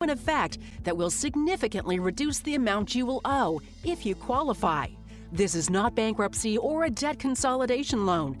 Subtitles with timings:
[0.00, 4.86] in effect that will significantly reduce the amount you will owe if you qualify.
[5.32, 8.40] This is not bankruptcy or a debt consolidation loan.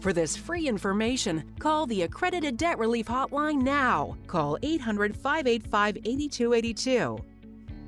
[0.00, 4.16] For this free information, call the Accredited Debt Relief Hotline now.
[4.26, 7.18] Call 800 585 8282.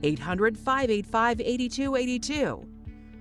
[0.02, 2.66] 800 585 8282.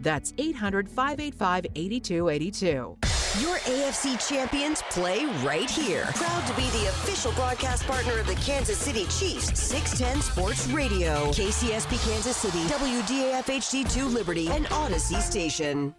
[0.02, 2.98] That's 800 585 8282.
[3.40, 6.04] Your AFC champions play right here.
[6.16, 9.58] Proud to be the official broadcast partner of the Kansas City Chiefs.
[9.58, 11.32] 610 Sports Radio.
[11.32, 12.60] KCSP Kansas City.
[12.66, 14.50] WDAF HD2 Liberty.
[14.50, 15.96] And Audacy Station.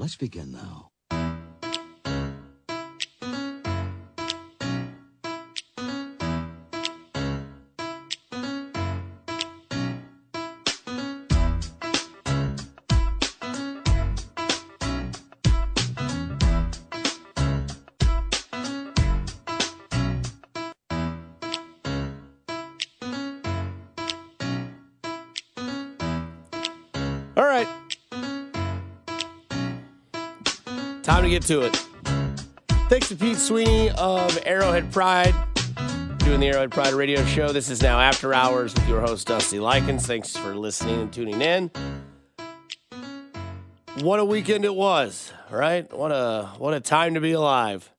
[0.00, 0.89] Let's begin now.
[31.10, 31.74] Time to get to it.
[32.88, 35.34] Thanks to Pete Sweeney of Arrowhead Pride
[36.18, 37.52] doing the Arrowhead Pride radio show.
[37.52, 40.06] This is now After Hours with your host, Dusty Likens.
[40.06, 41.72] Thanks for listening and tuning in.
[44.02, 45.92] What a weekend it was, right?
[45.92, 47.90] What a what a time to be alive.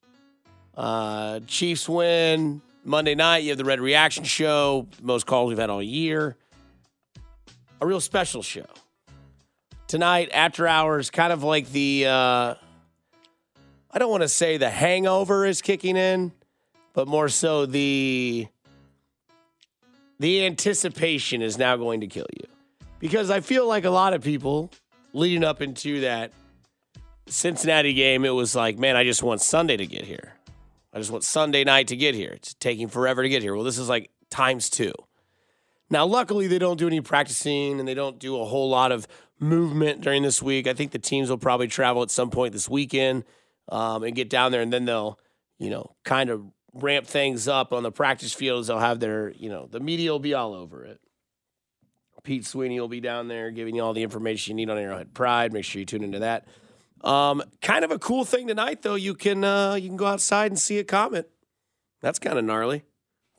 [0.74, 3.40] Uh, Chiefs win Monday night.
[3.40, 6.38] You have the Red Reaction Show, most calls we've had all year.
[7.82, 8.68] A real special show
[9.90, 12.56] tonight after hours kind of like the uh
[13.94, 16.32] i don't want to say the hangover is kicking in
[16.94, 18.48] but more so the
[20.20, 22.48] the anticipation is now going to kill you.
[23.00, 24.70] Because i feel like a lot of people
[25.14, 26.32] leading up into that
[27.28, 30.34] cincinnati game it was like man i just want sunday to get here.
[30.94, 32.32] I just want sunday night to get here.
[32.32, 33.56] It's taking forever to get here.
[33.56, 34.94] Well this is like times two.
[35.90, 39.10] Now, luckily, they don't do any practicing and they don't do a whole lot of
[39.42, 40.66] movement during this week.
[40.66, 43.26] I think the teams will probably travel at some point this weekend
[43.72, 45.18] um, and get down there, and then they'll,
[45.58, 46.44] you know, kind of
[46.74, 48.68] ramp things up on the practice fields.
[48.68, 51.00] They'll have their, you know, the media will be all over it.
[52.24, 55.14] Pete Sweeney will be down there giving you all the information you need on Arrowhead
[55.14, 55.52] Pride.
[55.54, 56.46] Make sure you tune into that.
[57.04, 58.94] Um, kind of a cool thing tonight, though.
[58.94, 61.32] You can uh, you can go outside and see a comet.
[62.02, 62.84] That's kind of gnarly.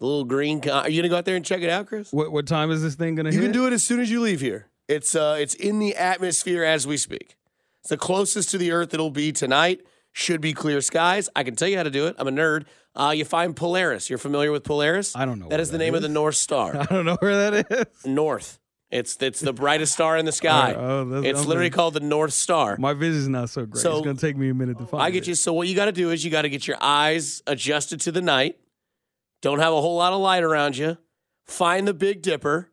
[0.00, 0.68] The little green.
[0.68, 2.12] Are you gonna go out there and check it out, Chris?
[2.12, 3.44] What what time is this thing gonna You hit?
[3.44, 4.66] can do it as soon as you leave here.
[4.88, 7.36] It's uh, it's in the atmosphere as we speak.
[7.82, 9.82] It's the closest to the Earth it'll be tonight.
[10.12, 11.28] Should be clear skies.
[11.34, 12.16] I can tell you how to do it.
[12.18, 12.66] I'm a nerd.
[12.94, 14.10] Uh, you find Polaris.
[14.10, 15.16] You're familiar with Polaris?
[15.16, 16.08] I don't know That is the that name of the.
[16.10, 16.76] North Star.
[16.80, 18.06] I don't know where that is.
[18.06, 18.58] North.
[18.90, 20.74] It's it's the brightest star in the sky.
[20.76, 22.76] Oh, that's- it's literally called the North Star.
[22.78, 23.80] My vision's not so great.
[23.80, 25.02] So- it's gonna take me a minute to find.
[25.02, 25.28] I get it.
[25.28, 25.34] you.
[25.34, 28.12] So what you got to do is you got to get your eyes adjusted to
[28.12, 28.58] the night.
[29.40, 30.98] Don't have a whole lot of light around you.
[31.46, 32.68] Find the Big Dipper.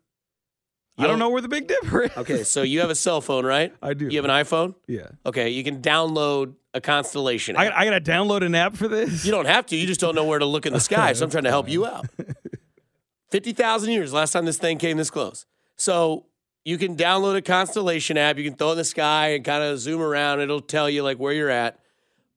[1.00, 2.18] I don't know where the Big Dipper is.
[2.18, 3.74] Okay, so you have a cell phone, right?
[3.82, 4.08] I do.
[4.08, 4.76] You have an iPhone?
[4.88, 5.08] Yeah.
[5.26, 7.56] Okay, you can download a constellation.
[7.56, 7.74] I, app.
[7.76, 9.26] I gotta download an app for this.
[9.26, 9.76] you don't have to.
[9.76, 11.14] You just don't know where to look in the sky.
[11.14, 12.08] So I'm trying to help you out.
[13.30, 15.46] 50,000 years, last time this thing came this close.
[15.76, 16.26] So
[16.66, 18.38] you can download a constellation app.
[18.38, 20.42] You can throw it in the sky and kind of zoom around.
[20.42, 21.80] It'll tell you like where you're at.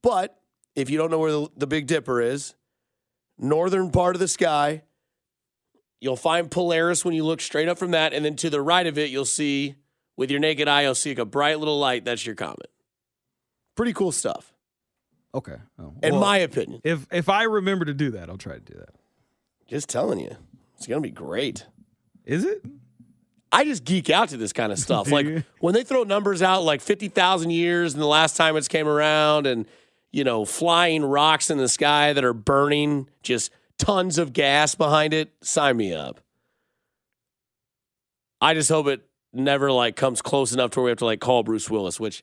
[0.02, 0.38] But
[0.74, 2.54] if you don't know where the, the Big Dipper is,
[3.38, 4.82] northern part of the sky,
[6.02, 8.12] you'll find Polaris when you look straight up from that.
[8.12, 9.76] And then to the right of it, you'll see,
[10.16, 12.04] with your naked eye, you'll see like a bright little light.
[12.04, 12.70] That's your comet.
[13.76, 14.52] Pretty cool stuff,
[15.34, 15.56] Okay.
[15.78, 16.80] Oh, in well, my opinion.
[16.84, 18.90] if if I remember to do that, I'll try to do that.
[19.66, 20.36] Just telling you,
[20.76, 21.64] it's gonna be great.
[22.26, 22.62] Is it?
[23.50, 25.08] I just geek out to this kind of stuff.
[25.10, 25.44] Like you?
[25.60, 28.86] when they throw numbers out, like fifty thousand years, and the last time it's came
[28.88, 29.66] around, and
[30.10, 33.50] you know, flying rocks in the sky that are burning, just
[33.82, 35.32] tons of gas behind it.
[35.42, 36.20] Sign me up.
[38.40, 39.02] I just hope it
[39.32, 42.22] never like comes close enough to where we have to like call Bruce Willis, which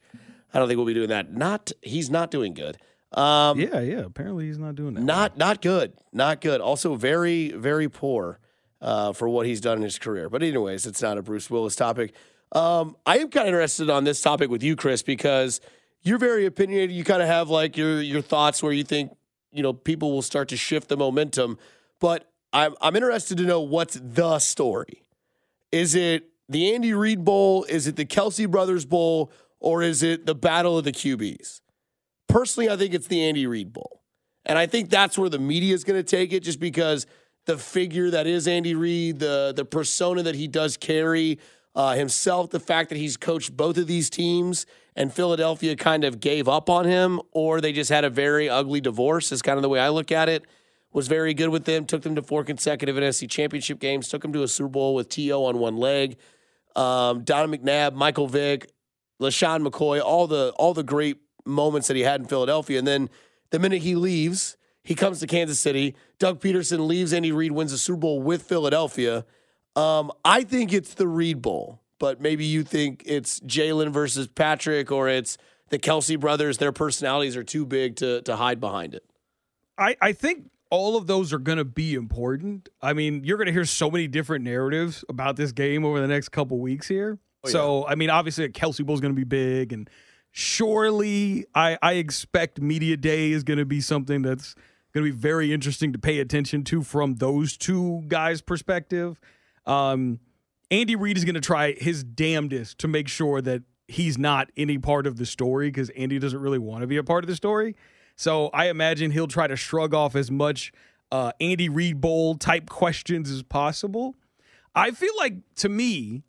[0.53, 1.33] I don't think we'll be doing that.
[1.33, 2.77] Not he's not doing good.
[3.11, 3.99] Um, Yeah, yeah.
[4.05, 5.03] Apparently he's not doing that.
[5.03, 6.61] not not good, not good.
[6.61, 8.39] Also very very poor
[8.81, 10.29] uh, for what he's done in his career.
[10.29, 12.13] But anyways, it's not a Bruce Willis topic.
[12.51, 15.61] Um, I am kind of interested on this topic with you, Chris, because
[16.01, 16.95] you're very opinionated.
[16.95, 19.11] You kind of have like your your thoughts where you think
[19.51, 21.57] you know people will start to shift the momentum.
[21.99, 25.03] But I'm I'm interested to know what's the story.
[25.71, 27.63] Is it the Andy Reid Bowl?
[27.65, 29.31] Is it the Kelce Brothers Bowl?
[29.59, 31.61] Or is it the Battle of the QBs?
[32.27, 34.01] Personally, I think it's the Andy Reid Bowl.
[34.45, 37.05] And I think that's where the media is going to take it just because
[37.45, 41.39] the figure that is Andy Reid, the, the persona that he does carry,
[41.75, 46.19] uh, himself, the fact that he's coached both of these teams and Philadelphia kind of
[46.19, 49.61] gave up on him, or they just had a very ugly divorce, is kind of
[49.61, 50.45] the way I look at it.
[50.91, 54.33] Was very good with them, took them to four consecutive NFC championship games, took them
[54.33, 55.45] to a Super Bowl with T.O.
[55.45, 56.17] on one leg.
[56.75, 58.71] Um, Don McNabb, Michael Vick,
[59.21, 62.79] LeSean McCoy, all the all the great moments that he had in Philadelphia.
[62.79, 63.09] And then
[63.51, 65.95] the minute he leaves, he comes to Kansas City.
[66.17, 67.13] Doug Pederson leaves.
[67.13, 69.25] Andy Reid wins the Super Bowl with Philadelphia.
[69.79, 74.91] Um, I think it's the Reid Bowl, but maybe you think it's Jalen versus Patrick,
[74.91, 75.37] or it's
[75.69, 76.57] the Kelce brothers.
[76.57, 79.05] Their personalities are too big to to hide behind it.
[79.77, 82.69] I, I think all of those are going to be important.
[82.81, 86.07] I mean, you're going to hear so many different narratives about this game over the
[86.07, 87.17] next couple weeks here.
[87.45, 89.89] Oh, so, I mean, obviously, Kelce Bowl is going to be big, and
[90.31, 94.53] surely I, I expect Media Day is going to be something that's
[94.93, 99.19] going to be very interesting to pay attention to from those two guys' perspective.
[99.69, 100.19] Um,
[100.71, 104.77] Andy Reid is going to try his damnedest to make sure that he's not any
[104.77, 107.35] part of the story because Andy doesn't really want to be a part of the
[107.35, 107.75] story.
[108.15, 110.71] So I imagine he'll try to shrug off as much
[111.11, 114.15] uh, Andy Reid Bowl type questions as possible.
[114.75, 116.23] I feel like to me,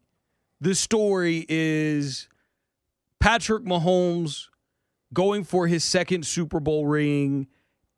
[0.60, 2.28] the story is
[3.18, 4.48] Patrick Mahomes
[5.12, 7.48] going for his second Super Bowl ring,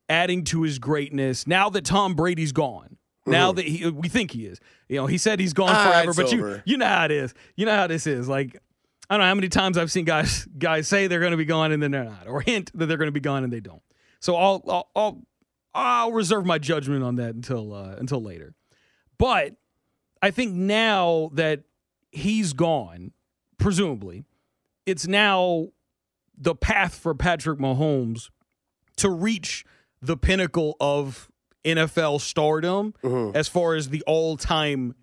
[0.08, 1.46] adding to his greatness.
[1.46, 2.96] Now that Tom Brady's gone,
[3.26, 3.56] now mm-hmm.
[3.56, 4.58] that he, we think he is,
[4.88, 6.56] you know, he said he's gone ah, forever, but over.
[6.56, 7.34] you you know how it is.
[7.56, 8.28] You know how this is.
[8.28, 8.60] Like
[9.08, 11.44] I don't know how many times I've seen guys guys say they're going to be
[11.44, 13.60] gone and then they're not, or hint that they're going to be gone and they
[13.60, 13.82] don't.
[14.20, 15.22] So I'll I'll I'll,
[15.74, 18.54] I'll reserve my judgment on that until uh, until later.
[19.18, 19.54] But
[20.20, 21.62] I think now that
[22.10, 23.12] he's gone,
[23.58, 24.24] presumably,
[24.86, 25.68] it's now
[26.36, 28.30] the path for Patrick Mahomes
[28.96, 29.64] to reach
[30.00, 31.28] the pinnacle of
[31.64, 33.36] NFL stardom mm-hmm.
[33.36, 34.94] as far as the all-time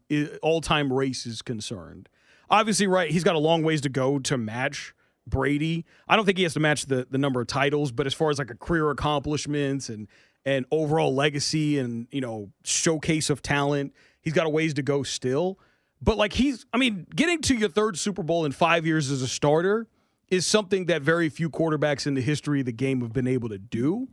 [0.42, 2.10] all-time race is concerned.
[2.50, 4.94] Obviously, right, he's got a long ways to go to match
[5.28, 5.86] Brady.
[6.08, 8.30] I don't think he has to match the the number of titles, but as far
[8.30, 10.08] as like a career accomplishments and
[10.46, 15.04] and overall legacy and, you know, showcase of talent, he's got a ways to go
[15.04, 15.60] still.
[16.02, 19.22] But like he's, I mean, getting to your third Super Bowl in five years as
[19.22, 19.88] a starter
[20.30, 23.50] is something that very few quarterbacks in the history of the game have been able
[23.50, 24.08] to do.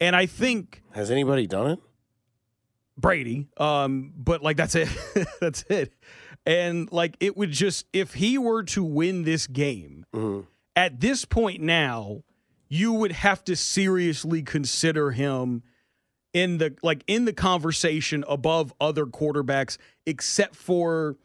[0.00, 1.78] And I think has anybody done it?
[2.96, 3.48] Brady.
[3.56, 4.88] Um, but like that's it.
[5.40, 5.92] that's it.
[6.46, 10.46] And like it would just if he were to win this game mm-hmm.
[10.76, 12.22] at this point now,
[12.68, 15.62] you would have to seriously consider him
[16.32, 21.16] in the like in the conversation above other quarterbacks except for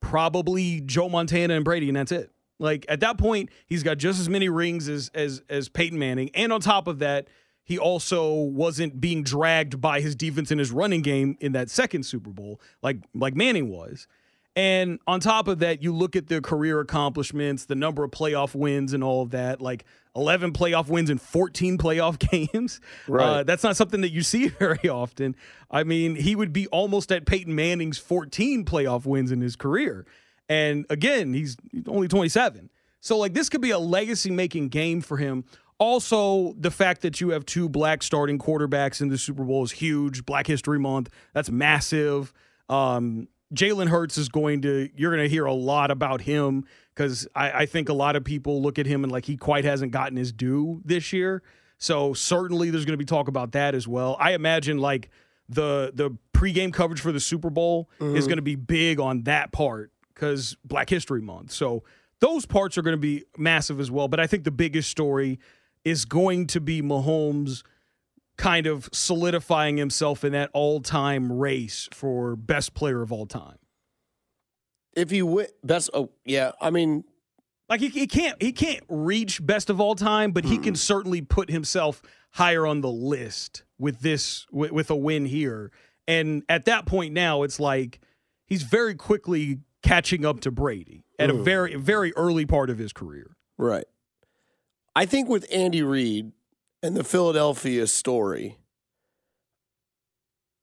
[0.00, 2.30] probably Joe Montana and Brady and that's it.
[2.58, 6.30] Like at that point he's got just as many rings as as as Peyton Manning
[6.34, 7.28] and on top of that
[7.64, 12.04] he also wasn't being dragged by his defense and his running game in that second
[12.04, 14.06] Super Bowl like like Manning was.
[14.54, 18.54] And on top of that, you look at the career accomplishments, the number of playoff
[18.54, 19.62] wins, and all of that.
[19.62, 22.18] Like 11 playoff wins in 14 playoff
[22.52, 22.80] games.
[23.08, 23.24] Right.
[23.24, 25.34] Uh, that's not something that you see very often.
[25.70, 30.04] I mean, he would be almost at Peyton Manning's 14 playoff wins in his career.
[30.48, 32.68] And again, he's only 27.
[33.00, 35.44] So, like, this could be a legacy making game for him.
[35.82, 39.72] Also, the fact that you have two black starting quarterbacks in the Super Bowl is
[39.72, 40.24] huge.
[40.24, 42.32] Black History Month, that's massive.
[42.68, 47.26] Um, Jalen Hurts is going to, you're going to hear a lot about him because
[47.34, 49.90] I, I, think a lot of people look at him and like he quite hasn't
[49.90, 51.42] gotten his due this year.
[51.78, 54.16] So certainly there's going to be talk about that as well.
[54.20, 55.10] I imagine like
[55.48, 58.14] the the pregame coverage for the Super Bowl mm-hmm.
[58.14, 61.50] is going to be big on that part because Black History Month.
[61.50, 61.82] So
[62.20, 64.06] those parts are going to be massive as well.
[64.06, 65.40] But I think the biggest story
[65.84, 67.62] is going to be Mahomes
[68.36, 73.58] kind of solidifying himself in that all-time race for best player of all time.
[74.94, 77.04] If he win best, oh yeah, I mean,
[77.68, 81.22] like he, he can't he can't reach best of all time, but he can certainly
[81.22, 85.70] put himself higher on the list with this with, with a win here.
[86.06, 88.00] And at that point now, it's like
[88.44, 92.92] he's very quickly catching up to Brady at a very very early part of his
[92.92, 93.36] career.
[93.56, 93.84] Right.
[94.94, 96.32] I think with Andy Reid,
[96.82, 98.58] and the Philadelphia story,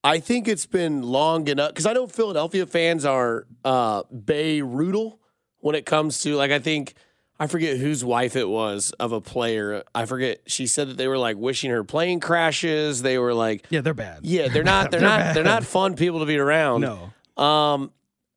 [0.03, 5.17] I think it's been long enough because I know Philadelphia fans are uh, Bay Rudel
[5.59, 6.93] when it comes to like I think
[7.39, 9.83] I forget whose wife it was of a player.
[9.95, 10.39] I forget.
[10.45, 13.01] She said that they were like wishing her plane crashes.
[13.01, 14.19] They were like, Yeah, they're bad.
[14.23, 15.35] yeah, they're not, they're, They're not, bad.
[15.35, 16.81] they're not fun people to be around.
[16.81, 17.43] No.
[17.43, 17.91] Um,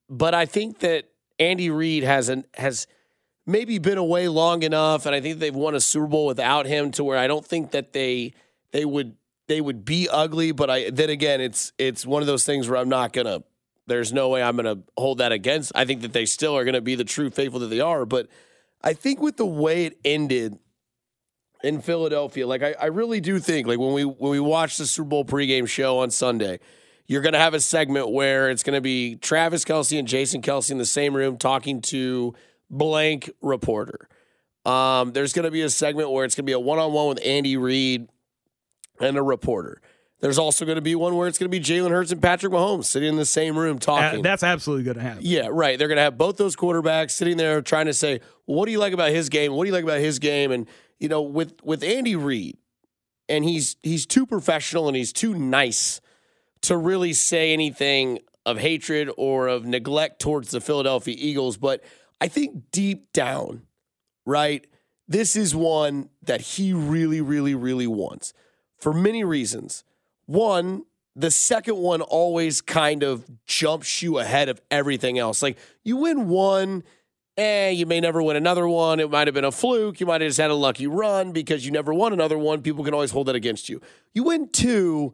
[0.08, 1.04] but I think that
[1.38, 2.87] Andy Reid has an has
[3.46, 6.90] maybe been away long enough, and I think they've won a Super Bowl without him
[6.92, 8.34] to where I don't think that they
[8.70, 9.16] they would
[9.49, 10.52] they would be ugly.
[10.52, 13.42] But I then again, it's it's one of those things where I'm not gonna.
[13.87, 15.72] There's no way I'm gonna hold that against.
[15.75, 18.06] I think that they still are gonna be the true faithful that they are.
[18.06, 18.28] But
[18.82, 20.58] I think with the way it ended
[21.62, 24.87] in Philadelphia, like I, I really do think like when we when we watch the
[24.87, 26.61] Super Bowl pregame show on Sunday
[27.08, 30.40] you're going to have a segment where it's going to be Travis Kelce and Jason
[30.40, 32.32] Kelce in the same room talking to
[32.73, 34.09] blank reporter.
[34.64, 36.93] Um, there's going to be a segment where it's going to be a one on
[36.93, 38.09] one with Andy Reid
[39.00, 39.81] and a reporter.
[40.21, 42.52] There's also going to be one where it's going to be Jalen Hurts and Patrick
[42.52, 44.23] Mahomes sitting in the same room Uh, talking.
[44.23, 45.23] that's absolutely going to happen.
[45.25, 45.76] Yeah, right.
[45.76, 48.73] They're going to have both those quarterbacks sitting there trying to say, well, "What do
[48.73, 49.52] you like about his game?
[49.52, 50.69] What do you like about his game?" And
[51.00, 52.57] you know, with with Andy Reid,
[53.29, 56.00] and he's he's too professional and he's too nice
[56.62, 61.57] to really say anything of hatred or of neglect towards the Philadelphia Eagles.
[61.57, 61.83] But
[62.23, 63.62] I think deep down,
[64.25, 64.64] right,
[65.09, 68.33] this is one that he really, really, really wants
[68.79, 69.83] for many reasons.
[70.26, 70.85] One,
[71.17, 75.43] the second one always kind of jumps you ahead of everything else.
[75.43, 76.85] Like you win one,
[77.37, 79.00] eh, you may never win another one.
[79.00, 79.99] It might have been a fluke.
[79.99, 82.62] You might have just had a lucky run because you never won another one.
[82.62, 83.81] People can always hold that against you.
[84.14, 85.12] You win two,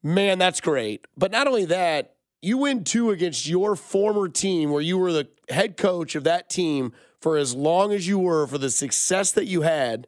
[0.00, 1.08] man, that's great.
[1.16, 2.13] But not only that,
[2.44, 6.50] you win two against your former team where you were the head coach of that
[6.50, 10.06] team for as long as you were, for the success that you had,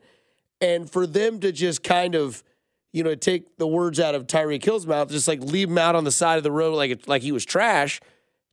[0.60, 2.44] and for them to just kind of,
[2.92, 5.94] you know, take the words out of Tyreek Hill's mouth, just like leave him out
[5.94, 8.00] on the side of the road like it, like he was trash.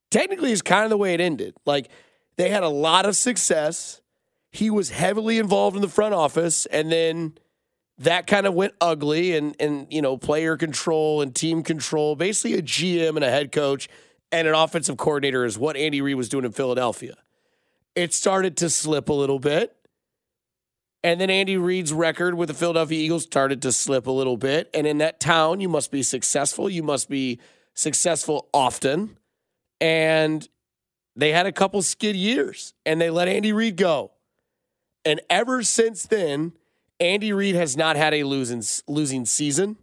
[0.09, 1.55] Technically, is kind of the way it ended.
[1.65, 1.89] Like
[2.37, 4.01] they had a lot of success.
[4.51, 7.33] He was heavily involved in the front office, and then
[7.99, 12.57] that kind of went ugly and and you know player control and team control basically
[12.57, 13.87] a gm and a head coach
[14.31, 17.15] and an offensive coordinator is what andy reid was doing in philadelphia.
[17.95, 19.75] It started to slip a little bit.
[21.03, 24.69] And then andy reid's record with the philadelphia eagles started to slip a little bit.
[24.73, 26.69] And in that town you must be successful.
[26.69, 27.39] You must be
[27.75, 29.17] successful often.
[29.79, 30.47] And
[31.15, 34.11] they had a couple skid years and they let andy reid go.
[35.05, 36.53] And ever since then
[36.99, 39.77] Andy Reid has not had a losing losing season.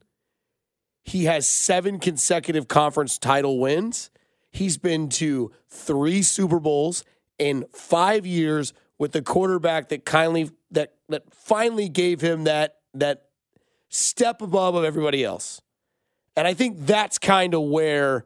[1.02, 4.11] He has seven consecutive conference title wins.
[4.50, 7.05] He's been to three Super Bowls
[7.38, 13.25] in five years with the quarterback that kindly that that finally gave him that that
[13.88, 15.61] step above of everybody else.
[16.37, 18.25] And I think that's kind of where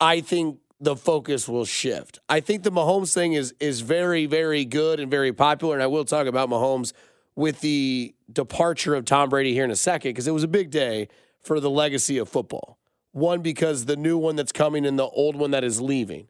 [0.00, 2.20] I think the focus will shift.
[2.28, 5.88] I think the Mahomes thing is is very very good and very popular and I
[5.88, 6.92] will talk about Mahomes
[7.38, 10.72] with the departure of Tom Brady here in a second because it was a big
[10.72, 11.06] day
[11.40, 12.80] for the legacy of football.
[13.12, 16.26] One, because the new one that's coming and the old one that is leaving.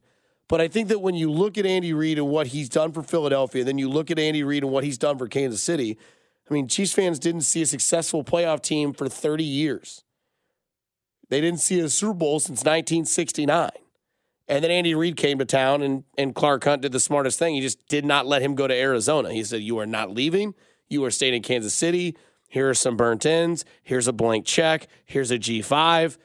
[0.49, 3.03] But I think that when you look at Andy Reid and what he's done for
[3.03, 5.97] Philadelphia, then you look at Andy Reid and what he's done for Kansas City.
[6.49, 10.05] I mean, Chiefs fans didn't see a successful playoff team for 30 years.
[11.31, 13.71] They didn't see a Super Bowl since 1969.
[14.47, 17.55] And then Andy Reid came to town and, and Clark Hunt did the smartest thing.
[17.55, 19.33] He just did not let him go to Arizona.
[19.33, 20.55] He said, You are not leaving.
[20.89, 22.17] You are staying in Kansas City.
[22.49, 23.65] Here are some burnt ends.
[23.83, 24.87] Here's a blank check.
[25.05, 26.17] Here's a G5.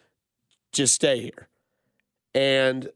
[0.72, 1.50] Just stay here.
[2.34, 2.90] And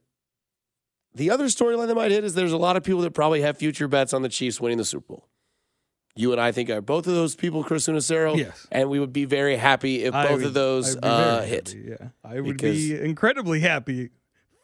[1.13, 3.57] the other storyline that might hit is there's a lot of people that probably have
[3.57, 5.27] future bets on the Chiefs winning the Super Bowl.
[6.15, 8.35] You and I think are both of those people, Chris Unacero.
[8.37, 8.65] Yes.
[8.71, 11.21] And we would be very happy if I both would- of those I'd be very
[11.21, 11.67] uh, hit.
[11.69, 14.09] happy, Yeah, I would Because- be incredibly happy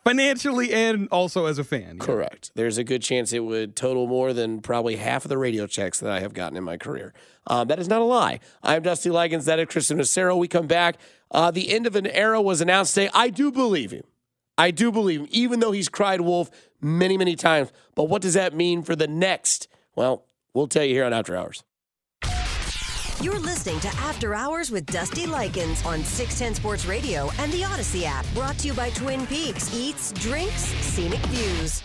[0.03, 1.97] financially and also as a fan.
[1.99, 2.05] yeah.
[2.05, 2.51] Correct.
[2.55, 5.99] There's a good chance it would total more than probably half of the radio checks
[5.99, 7.13] that I have gotten in my career.
[7.47, 8.39] Um, that is not a lie.
[8.61, 9.45] I'm Dusty Likens.
[9.45, 10.37] That is Kristen Nacero.
[10.37, 10.97] We come back.
[11.31, 13.09] Uh, the end of an era was announced today.
[13.13, 14.03] I do believe him.
[14.57, 17.71] I do believe him, even though he's cried wolf many, many times.
[17.95, 19.67] But what does that mean for the next?
[19.95, 21.63] Well, we'll tell you here on After Hours.
[23.23, 28.03] You're listening to After Hours with Dusty Likens on 610 Sports Radio and the Audacy
[28.03, 28.25] app.
[28.33, 31.81] Brought to you by Twin Peaks Eats, Drinks, Scenic Views.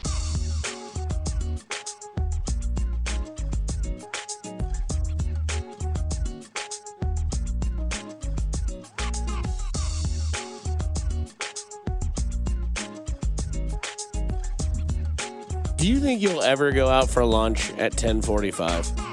[15.76, 19.08] Do you think you'll ever go out for lunch at 1045?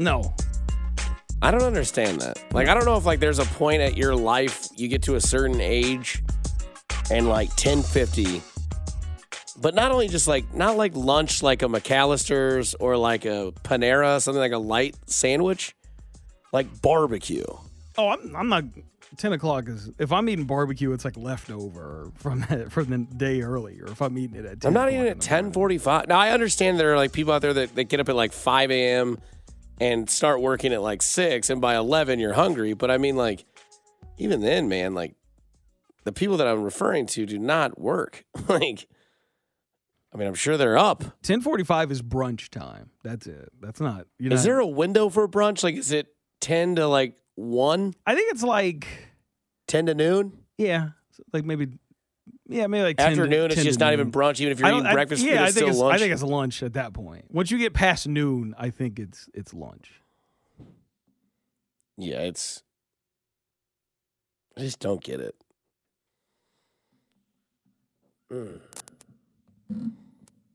[0.00, 0.34] No,
[1.42, 2.42] I don't understand that.
[2.54, 5.16] Like, I don't know if like there's a point at your life you get to
[5.16, 6.22] a certain age,
[7.10, 8.40] and like 1050,
[9.60, 14.22] But not only just like not like lunch like a McAllister's or like a Panera,
[14.22, 15.76] something like a light sandwich,
[16.50, 17.44] like barbecue.
[17.98, 18.64] Oh, I'm I'm not.
[19.18, 23.42] Ten o'clock is if I'm eating barbecue, it's like leftover from that, from the day
[23.42, 23.84] earlier.
[23.86, 26.08] If I'm eating it at 10 I'm not eating in at ten forty five.
[26.08, 28.32] Now I understand there are like people out there that, that get up at like
[28.32, 29.18] five a.m.
[29.80, 32.74] and start working at like six, and by eleven you're hungry.
[32.74, 33.44] But I mean, like
[34.18, 35.14] even then, man, like
[36.04, 38.24] the people that I'm referring to do not work.
[38.48, 38.86] like,
[40.12, 41.04] I mean, I'm sure they're up.
[41.22, 42.90] Ten forty five is brunch time.
[43.02, 43.50] That's it.
[43.60, 44.06] That's not.
[44.18, 45.64] You know, Is there a window for brunch?
[45.64, 46.08] Like, is it
[46.40, 48.86] ten to like one, I think it's like
[49.66, 50.32] ten to noon?
[50.58, 50.90] yeah,
[51.32, 51.68] like maybe
[52.50, 54.00] yeah, maybe like 10 to- Afternoon, it's just to not noon.
[54.00, 54.40] even brunch.
[54.40, 55.94] Even if you're eating I- breakfast, yeah, food, I think still it's lunch.
[55.94, 57.24] I think it's lunch at that point.
[57.30, 60.02] Once you get past noon, I think it's it's lunch.
[61.96, 62.62] Yeah, it's.
[64.56, 65.34] I just don't get it.
[68.32, 68.60] Mm.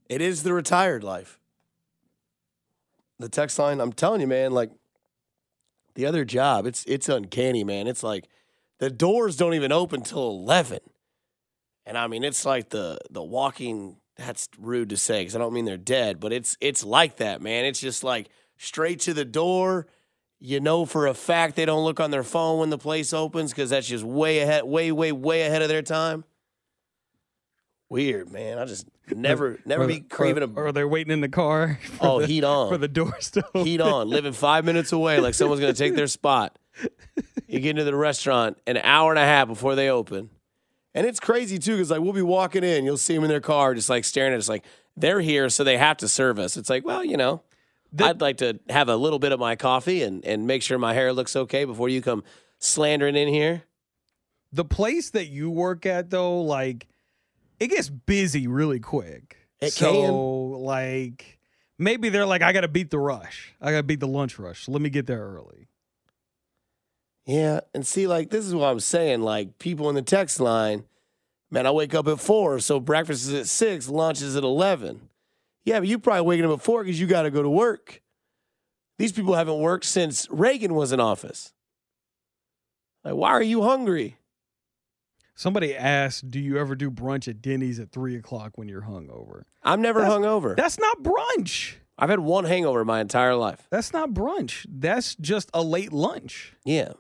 [0.10, 1.40] It is the retired life.
[3.20, 4.72] The text line, I'm telling you, man, like
[5.96, 7.88] the other job, it's it's uncanny, man.
[7.88, 8.28] It's like
[8.80, 10.80] the doors don't even open till eleven.
[11.86, 13.98] And I mean, it's like the the walking.
[14.18, 17.42] That's rude to say because I don't mean they're dead, but it's it's like that,
[17.42, 17.66] man.
[17.66, 19.88] It's just like straight to the door.
[20.40, 23.52] You know for a fact they don't look on their phone when the place opens
[23.52, 26.24] because that's just way ahead, way, way, way ahead of their time.
[27.90, 28.58] Weird, man.
[28.58, 31.80] I just never, never Or- be craving a or, they're waiting in the car.
[32.02, 33.66] Oh the, heat on for the doors to open.
[33.66, 36.58] heat on, living five minutes away, like someone's gonna take their spot.
[37.48, 40.30] You get into the restaurant an hour and a half before they open,
[40.96, 43.40] and it's crazy too because like we'll be walking in, you'll see them in their
[43.42, 44.66] car, just like staring at us, like
[44.98, 46.58] they're here, so they have to serve us.
[46.58, 47.44] It's like, well, you know,
[47.92, 50.80] The- I'd like to have a little bit of my coffee and and make sure
[50.80, 52.24] my hair looks okay before you come
[52.60, 53.64] slandering in here.
[54.54, 56.88] The place that you work at though, like
[57.60, 59.38] it gets busy really quick.
[59.62, 60.64] It so can.
[60.64, 61.40] like
[61.78, 63.54] maybe they're like, I gotta beat the rush.
[63.62, 64.66] I gotta beat the lunch rush.
[64.66, 65.68] So let me get there early.
[67.26, 69.22] Yeah, and see, like this is what I'm saying.
[69.22, 70.84] Like people in the text line,
[71.50, 75.10] man, I wake up at four, so breakfast is at six, lunch is at eleven.
[75.64, 78.02] Yeah, but you probably waking up at four because you got to go to work.
[79.00, 81.52] These people haven't worked since Reagan was in office.
[83.04, 84.18] Like, why are you hungry?
[85.36, 89.44] Somebody asked, Do you ever do brunch at Denny's at three o'clock when you're hungover?
[89.64, 90.56] I'm never That's- hungover.
[90.56, 91.74] That's not brunch.
[91.98, 93.68] I've had one hangover my entire life.
[93.72, 94.66] That's not brunch.
[94.70, 96.54] That's just a late lunch.
[96.66, 96.94] Yeah,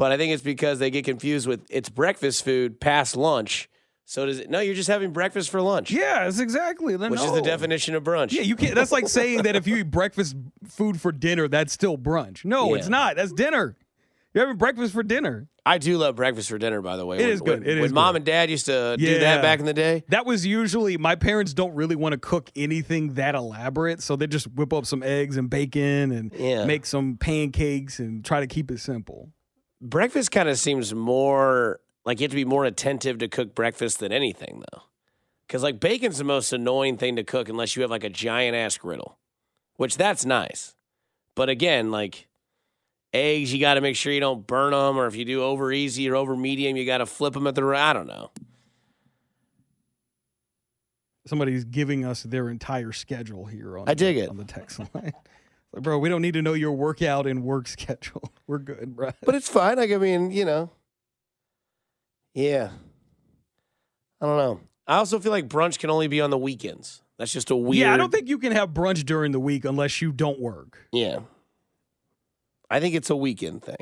[0.00, 3.68] but I think it's because they get confused with it's breakfast food past lunch.
[4.06, 4.48] So does it?
[4.48, 6.96] No, you're just having breakfast for lunch, Yeah, that's exactly.
[6.96, 8.32] Then which is the definition of brunch.
[8.32, 8.74] Yeah, you can't.
[8.74, 10.36] That's like saying that if you eat breakfast
[10.66, 12.46] food for dinner, that's still brunch.
[12.46, 13.16] No, it's not.
[13.16, 13.76] That's dinner.
[14.32, 15.48] You're having breakfast for dinner.
[15.66, 17.18] I do love breakfast for dinner, by the way.
[17.18, 17.60] It when, is good.
[17.60, 18.16] When, It when is mom good.
[18.20, 20.04] and dad used to do that back in the day.
[20.08, 24.26] That was usually my parents don't really want to cook anything that elaborate, so they
[24.28, 26.64] just whip up some eggs and bacon and Yeah.
[26.64, 29.30] make some pancakes and try to keep it simple.
[29.80, 33.98] Breakfast kind of seems more like you have to be more attentive to cook breakfast
[33.98, 34.82] than anything, though.
[35.46, 38.56] Because like bacon's the most annoying thing to cook unless you have like a giant
[38.56, 39.18] ass griddle,
[39.76, 40.74] which that's nice.
[41.34, 42.28] But again, like
[43.12, 45.72] eggs, you got to make sure you don't burn them, or if you do over
[45.72, 47.64] easy or over medium, you got to flip them at the.
[47.66, 48.30] I don't know.
[51.26, 54.30] Somebody's giving us their entire schedule here on I dig the, it.
[54.30, 55.12] on the text line.
[55.72, 58.32] Like, bro, we don't need to know your workout and work schedule.
[58.46, 59.10] We're good, bro.
[59.24, 59.76] But it's fine.
[59.76, 60.70] Like I mean, you know,
[62.34, 62.70] yeah.
[64.20, 64.60] I don't know.
[64.86, 67.02] I also feel like brunch can only be on the weekends.
[67.18, 67.78] That's just a weird.
[67.80, 70.78] Yeah, I don't think you can have brunch during the week unless you don't work.
[70.92, 71.20] Yeah.
[72.70, 73.76] I think it's a weekend thing.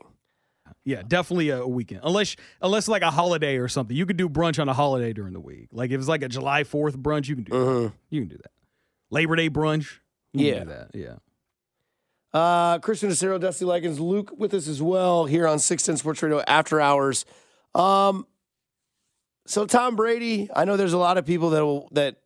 [0.84, 2.00] Yeah, definitely a weekend.
[2.04, 3.96] Unless unless like a holiday or something.
[3.96, 5.68] You could do brunch on a holiday during the week.
[5.72, 7.58] Like if it's like a July 4th brunch, you can do that.
[7.58, 7.92] Mhm.
[8.10, 8.50] You can do that.
[9.10, 9.98] Labor Day brunch,
[10.32, 10.58] you Yeah.
[10.58, 10.90] can do that.
[10.94, 11.14] Yeah.
[12.32, 16.40] Uh, Christian Acero, Dusty Likens, Luke with us as well here on 610 Sports Radio
[16.46, 17.24] After Hours.
[17.74, 18.26] Um,
[19.46, 22.16] so Tom Brady, I know there's a lot of people that will that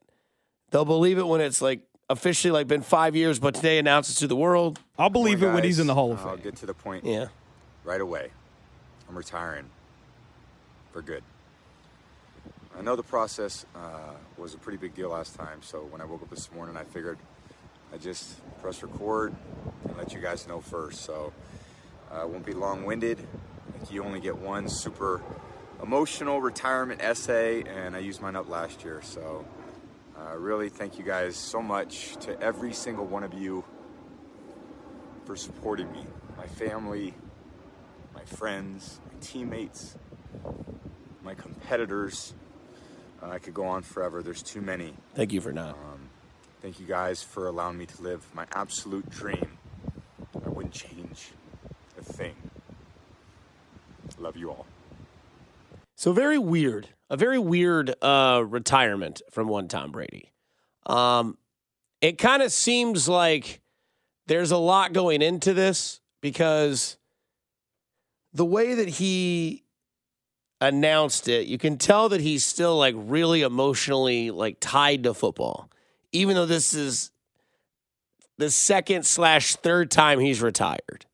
[0.70, 4.26] they'll believe it when it's like officially like been five years, but today announces to
[4.26, 4.80] the world.
[4.98, 6.28] I'll believe it when he's in the Hall of Fame.
[6.28, 7.26] I'll get to the point Yeah.
[7.84, 8.30] right away.
[9.08, 9.66] I'm retiring
[10.92, 11.22] for good.
[12.76, 16.04] I know the process uh, was a pretty big deal last time, so when I
[16.06, 17.18] woke up this morning, I figured
[17.92, 19.34] I just press record
[19.84, 21.02] and let you guys know first.
[21.02, 21.32] So
[22.10, 23.18] uh, won't be long-winded.
[23.78, 25.20] Like you only get one super
[25.82, 29.00] emotional retirement essay, and I used mine up last year.
[29.02, 29.44] So
[30.18, 33.64] uh, really, thank you guys so much to every single one of you
[35.24, 36.04] for supporting me,
[36.36, 37.14] my family,
[38.14, 39.96] my friends, my teammates,
[41.22, 42.34] my competitors.
[43.22, 44.22] Uh, I could go on forever.
[44.22, 44.94] There's too many.
[45.14, 45.76] Thank you for not.
[46.62, 49.58] Thank you guys for allowing me to live my absolute dream.
[50.46, 51.32] I wouldn't change
[51.98, 52.36] a thing.
[54.16, 54.66] Love you all.
[55.96, 60.30] So very weird, a very weird uh, retirement from one Tom Brady.
[60.86, 61.36] Um,
[62.00, 63.60] it kind of seems like
[64.28, 66.96] there's a lot going into this because
[68.32, 69.64] the way that he
[70.60, 75.68] announced it, you can tell that he's still like really emotionally like tied to football,
[76.12, 77.10] even though this is
[78.38, 81.06] the second slash third time he's retired.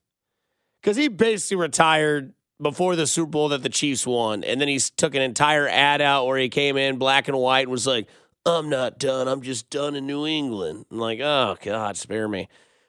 [0.80, 4.78] Because he basically retired before the Super Bowl that the Chiefs won, and then he
[4.78, 8.08] took an entire ad out where he came in black and white and was like,
[8.44, 9.28] "I'm not done.
[9.28, 12.48] I'm just done in New England." I'm like, "Oh God, spare me."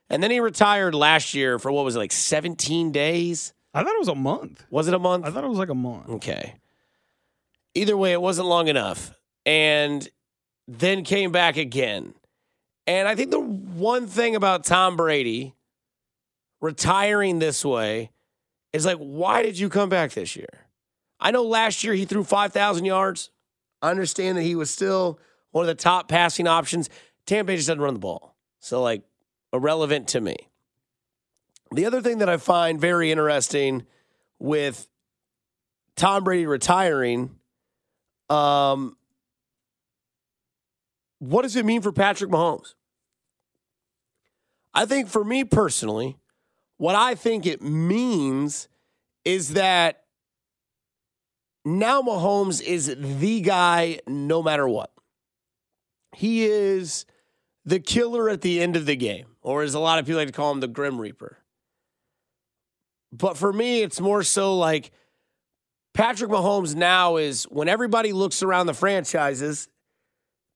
[0.09, 3.53] And then he retired last year for what was it, like 17 days?
[3.73, 4.65] I thought it was a month.
[4.71, 5.25] Was it a month?
[5.25, 6.09] I thought it was like a month.
[6.09, 6.55] Okay.
[7.75, 9.13] Either way, it wasn't long enough.
[9.45, 10.07] And
[10.77, 12.13] then came back again.
[12.85, 15.55] And I think the one thing about Tom Brady
[16.61, 18.11] retiring this way
[18.71, 20.67] is like, why did you come back this year?
[21.19, 23.31] I know last year he threw 5,000 yards.
[23.81, 25.19] I understand that he was still
[25.51, 26.89] one of the top passing options.
[27.25, 28.35] Tampa Bay just doesn't run the ball.
[28.59, 29.03] So, like,
[29.51, 30.35] irrelevant to me.
[31.71, 33.85] The other thing that I find very interesting
[34.37, 34.87] with
[35.95, 37.35] Tom Brady retiring,
[38.29, 38.95] um,
[41.19, 42.73] what does it mean for Patrick Mahomes?
[44.73, 46.17] I think for me personally,
[46.77, 48.67] what I think it means
[49.25, 50.03] is that
[51.65, 54.91] now Mahomes is the guy no matter what.
[56.15, 57.05] He is
[57.65, 60.27] the killer at the end of the game, or as a lot of people like
[60.27, 61.37] to call him, the Grim Reaper.
[63.11, 64.91] But for me, it's more so like
[65.93, 69.67] Patrick Mahomes now is when everybody looks around the franchises,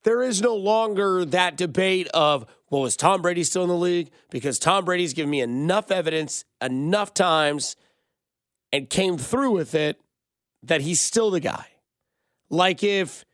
[0.04, 4.12] there is no longer that debate of, well, is Tom Brady still in the league?
[4.30, 7.76] Because Tom Brady's given me enough evidence, enough times,
[8.72, 10.00] and came through with it
[10.64, 11.66] that he's still the guy.
[12.50, 13.26] Like if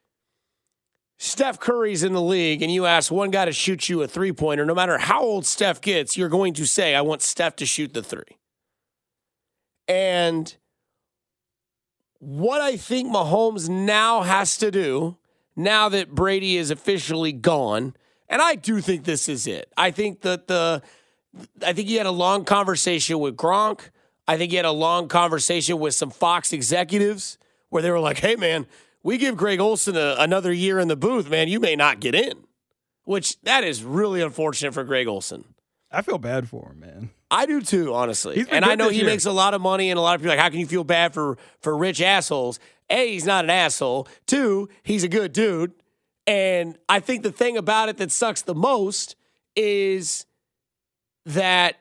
[1.18, 4.32] Steph Curry's in the league and you ask one guy to shoot you a three
[4.32, 7.66] pointer, no matter how old Steph gets, you're going to say, I want Steph to
[7.66, 8.38] shoot the three.
[9.88, 10.56] And
[12.20, 15.18] what I think Mahomes now has to do,
[15.60, 17.93] now that Brady is officially gone,
[18.30, 19.72] and I do think this is it.
[19.76, 20.82] I think that the,
[21.65, 23.89] I think he had a long conversation with Gronk.
[24.28, 27.38] I think he had a long conversation with some Fox executives
[27.69, 28.67] where they were like, hey, man,
[29.04, 32.15] we give Greg Olsen a, another year in the booth, man, you may not get
[32.15, 32.45] in,
[33.04, 35.43] which that is really unfortunate for Greg Olsen.
[35.91, 37.10] I feel bad for him, man.
[37.32, 38.45] I do too, honestly.
[38.50, 39.06] And I know he year.
[39.06, 40.67] makes a lot of money, and a lot of people are like, how can you
[40.67, 42.60] feel bad for for rich assholes?
[42.89, 44.08] A, he's not an asshole.
[44.25, 45.73] Two, he's a good dude.
[46.25, 49.15] And I think the thing about it that sucks the most
[49.56, 50.25] is
[51.25, 51.78] that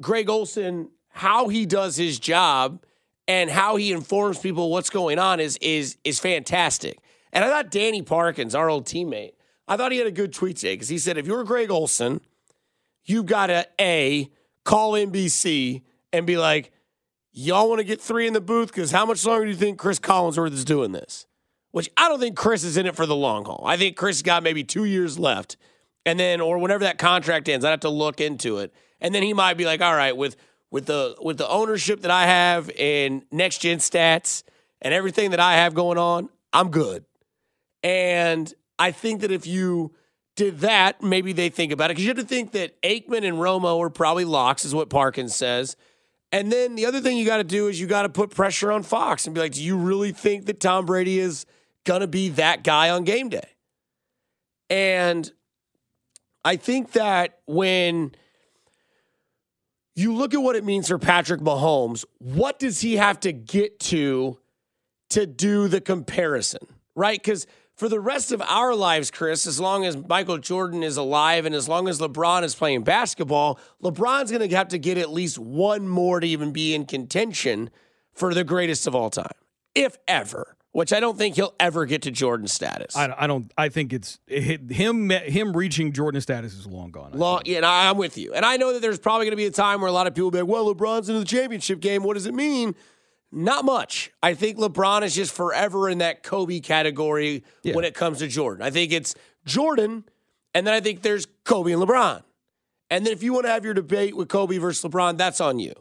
[0.00, 2.84] Greg Olsen, how he does his job
[3.28, 6.98] and how he informs people what's going on is is is fantastic.
[7.32, 9.32] And I thought Danny Parkins, our old teammate,
[9.68, 12.20] I thought he had a good tweet today because he said if you're Greg Olsen,
[13.04, 14.30] you've got to a
[14.64, 15.82] call NBC
[16.12, 16.72] and be like,
[17.32, 19.78] y'all want to get three in the booth because how much longer do you think
[19.78, 21.26] Cris Collinsworth is doing this?
[21.72, 23.62] Which I don't think Chris is in it for the long haul.
[23.64, 25.56] I think Chris got maybe two years left,
[26.04, 29.22] and then or whenever that contract ends, I'd have to look into it, and then
[29.22, 30.36] he might be like, all right, with
[30.70, 34.42] with the with the ownership that I have and next gen stats
[34.82, 37.04] and everything that I have going on, I'm good.
[37.82, 39.94] And I think that if you
[40.36, 41.94] did that, maybe they think about it.
[41.94, 45.34] Because you have to think that Aikman and Romo are probably locks, is what Parkins
[45.34, 45.76] says.
[46.32, 48.70] And then the other thing you got to do is you got to put pressure
[48.70, 51.44] on Fox and be like, do you really think that Tom Brady is
[51.84, 53.48] going to be that guy on game day?
[54.68, 55.30] And
[56.44, 58.12] I think that when
[59.96, 63.80] you look at what it means for Patrick Mahomes, what does he have to get
[63.80, 64.38] to
[65.10, 66.60] to do the comparison,
[66.94, 67.20] right?
[67.20, 67.46] Because
[67.80, 71.54] for the rest of our lives, Chris, as long as Michael Jordan is alive and
[71.54, 75.38] as long as LeBron is playing basketball, LeBron's going to have to get at least
[75.38, 77.70] one more to even be in contention
[78.12, 79.32] for the greatest of all time,
[79.74, 80.56] if ever.
[80.72, 82.94] Which I don't think he'll ever get to Jordan status.
[82.96, 83.50] I, I don't.
[83.58, 85.10] I think it's it, him.
[85.10, 87.10] Him reaching Jordan status is long gone.
[87.12, 87.48] I Long, think.
[87.48, 88.34] yeah, and I- I'm with you.
[88.34, 90.14] And I know that there's probably going to be a time where a lot of
[90.14, 92.04] people will be like, well, LeBron's in the championship game.
[92.04, 92.76] What does it mean?
[93.32, 94.10] Not much.
[94.22, 97.74] I think LeBron is just forever in that Kobe category Yeah.
[97.74, 98.62] when it comes to Jordan.
[98.62, 99.14] I think it's
[99.44, 100.04] Jordan,
[100.54, 102.22] and then I think there's Kobe and LeBron.
[102.90, 105.60] And then if you want to have your debate with Kobe versus LeBron, that's on
[105.60, 105.74] you.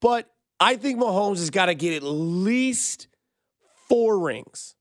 [0.00, 3.08] But I think Mahomes has got to get at least
[3.88, 4.76] four rings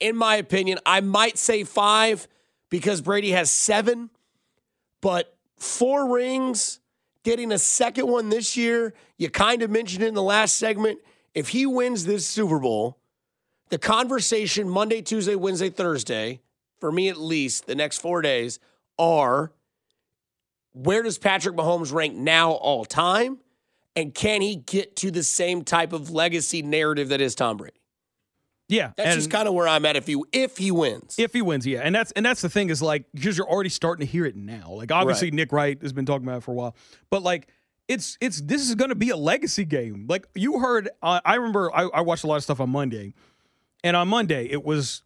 [0.00, 2.28] in my opinion, I might say five
[2.68, 4.10] because Brady has seven,
[5.00, 6.80] but four rings,
[7.22, 8.92] getting a second one this year.
[9.16, 10.98] You kind of mentioned it in the last segment.
[11.34, 12.98] If he wins this Super Bowl,
[13.70, 16.40] the conversation Monday, Tuesday, Wednesday, Thursday,
[16.78, 18.58] for me at least, the next four days
[18.98, 19.52] are
[20.72, 23.38] where does Patrick Mahomes rank now all time?
[23.96, 27.76] And can he get to the same type of legacy narrative that is Tom Brady?
[28.66, 31.16] Yeah, That's just kind of where I'm at if he if he wins.
[31.18, 33.68] if he wins, yeah, and that's and that's the thing is like because you're already
[33.68, 34.70] starting to hear it now.
[34.70, 35.34] Like obviously Right.
[35.34, 36.74] Nick Wright has been talking about it for a while,
[37.10, 37.48] but like
[37.88, 40.06] it's it's this is going to be a legacy game.
[40.08, 43.14] Like you heard, uh, I remember I, I watched a lot of stuff on Monday,
[43.82, 45.02] and on Monday it was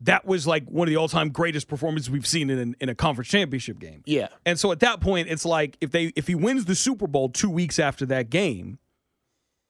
[0.00, 2.88] that was like one of the all time greatest performances we've seen in an, in
[2.88, 4.02] a conference championship game.
[4.06, 4.28] yeah.
[4.46, 7.28] And so at that point, it's like if they if he wins the Super Bowl
[7.28, 8.78] two weeks after that game,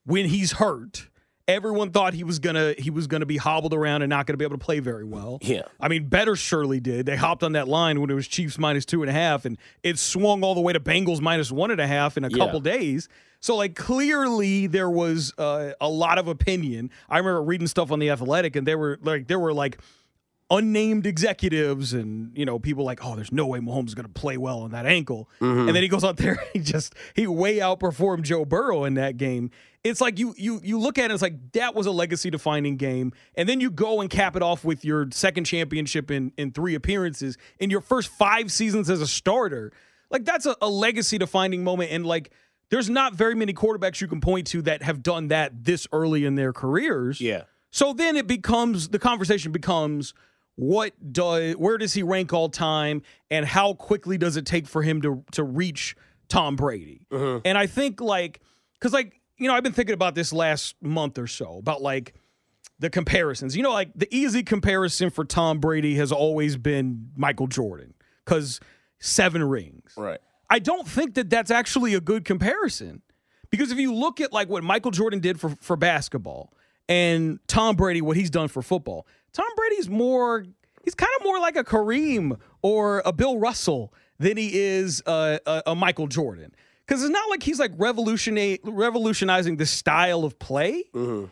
[0.04, 1.10] when he's hurt,
[1.50, 4.44] everyone thought he was gonna he was gonna be hobbled around and not gonna be
[4.44, 5.38] able to play very well.
[5.42, 5.62] Yeah.
[5.78, 7.06] I mean, better surely did.
[7.06, 9.58] They hopped on that line when it was Chiefs minus two and a half, and
[9.82, 12.38] it swung all the way to Bengals minus one and a half in a Yeah.
[12.38, 13.08] couple days.
[13.40, 16.90] So like clearly there was uh, a lot of opinion.
[17.08, 19.78] I remember reading stuff on the Athletic, and they were like there were like
[20.50, 24.12] unnamed executives and you know people like oh there's no way Mahomes is going to
[24.12, 25.28] play well on that ankle.
[25.40, 25.68] Mm-hmm.
[25.68, 29.16] And then he goes out there he just he way outperformed Joe Burrow in that
[29.16, 29.50] game.
[29.84, 32.76] It's like you you you look at it it's like that was a legacy defining
[32.76, 36.50] game and then you go and cap it off with your second championship in in
[36.50, 39.72] three appearances in your first 5 seasons as a starter.
[40.10, 42.32] Like that's a, a legacy defining moment and like
[42.70, 46.24] there's not very many quarterbacks you can point to that have done that this early
[46.24, 47.20] in their careers.
[47.20, 47.44] Yeah.
[47.70, 50.12] so then it becomes the conversation becomes
[50.61, 54.83] what does where does he rank all time and how quickly does it take for
[54.83, 55.96] him to to reach
[56.29, 57.07] Tom Brady?
[57.11, 57.40] Uh-huh.
[57.46, 58.40] And I think like
[58.79, 62.12] cuz like you know I've been thinking about this last month or so about like
[62.79, 63.57] the comparisons.
[63.57, 67.94] You know like the easy comparison for Tom Brady has always been Michael Jordan
[68.27, 68.61] cuz
[68.99, 69.94] 7 rings.
[69.96, 70.20] Right.
[70.51, 73.01] I don't think that that's actually a good comparison
[73.51, 76.53] because if you look at like what Michael Jordan did for for basketball
[76.87, 80.44] and Tom Brady what he's done for football, Tom Brady's more
[80.84, 85.38] he's kind of more like a Kareem or a Bill Russell than he is uh,
[85.46, 86.54] a, a Michael Jordan.
[86.86, 90.84] Because it's not like he's like revolutionizing the style of play.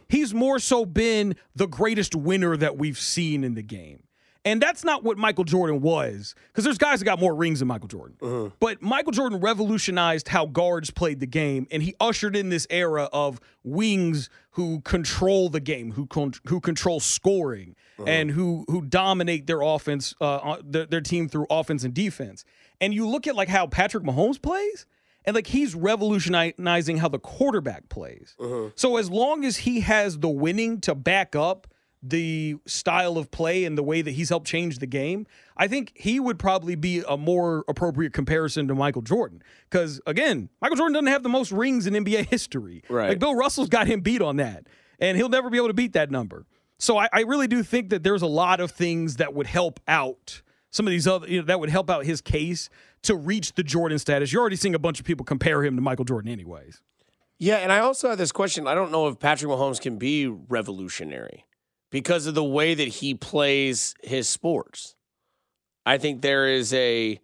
[0.08, 4.04] He's more so been the greatest winner that we've seen in the game.
[4.44, 7.68] And that's not what Michael Jordan was, because there's guys that got more rings than
[7.68, 8.16] Michael Jordan.
[8.22, 8.50] Uh-huh.
[8.60, 13.08] But Michael Jordan revolutionized how guards played the game, and he ushered in this era
[13.12, 18.08] of wings who control the game, who con- who control scoring, uh-huh.
[18.08, 22.44] and who who dominate their offense, uh, their, their team through offense and defense.
[22.80, 24.86] And you look at like how Patrick Mahomes plays,
[25.24, 28.36] and like he's revolutionizing how the quarterback plays.
[28.38, 28.70] Uh-huh.
[28.76, 31.66] So as long as he has the winning to back up
[32.02, 35.92] the style of play and the way that he's helped change the game, I think
[35.94, 39.42] he would probably be a more appropriate comparison to Michael Jordan.
[39.68, 42.82] Because again, Michael Jordan doesn't have the most rings in NBA history.
[42.88, 43.10] Right.
[43.10, 44.66] Like Bill Russell's got him beat on that,
[45.00, 46.46] and he'll never be able to beat that number.
[46.78, 49.80] So I, I really do think that there's a lot of things that would help
[49.88, 52.68] out some of these other you know, that would help out his case
[53.02, 54.32] to reach the Jordan status.
[54.32, 56.80] You're already seeing a bunch of people compare him to Michael Jordan, anyways.
[57.38, 58.66] Yeah, and I also have this question.
[58.66, 61.44] I don't know if Patrick Mahomes can be revolutionary
[61.90, 64.94] because of the way that he plays his sports.
[65.86, 67.20] I think there is a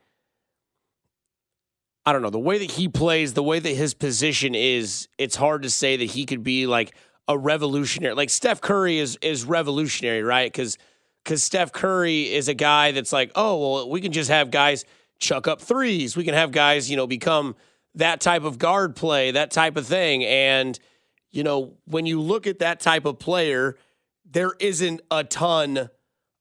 [2.07, 5.37] I don't know, the way that he plays, the way that his position is, it's
[5.37, 6.95] hard to say that he could be like
[7.29, 8.15] a revolutionary.
[8.15, 10.53] Like Steph Curry is is revolutionary, right?
[10.53, 10.77] Cuz
[11.25, 14.85] cuz Steph Curry is a guy that's like, "Oh, well, we can just have guys
[15.19, 16.17] chuck up threes.
[16.17, 17.57] We can have guys, you know, become
[17.95, 20.79] that type of guard play, that type of thing." And
[21.33, 23.77] you know, when you look at that type of player,
[24.25, 25.91] there isn't a ton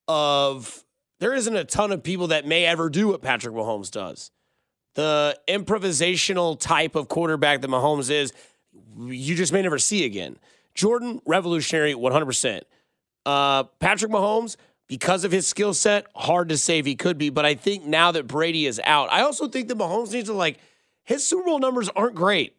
[0.08, 0.84] of
[1.20, 4.32] there isn't a ton of people that may ever do what Patrick Mahomes does.
[4.96, 8.34] The improvisational type of quarterback that Mahomes is,
[8.98, 10.38] you just may never see again.
[10.76, 12.64] Jordan, revolutionary, 100%.
[13.26, 17.30] Uh, Patrick Mahomes, because of his skill set, hard to say if he could be.
[17.30, 20.34] But I think now that Brady is out, I also think that Mahomes needs to,
[20.34, 20.58] like,
[21.04, 22.56] his Super Bowl numbers aren't great.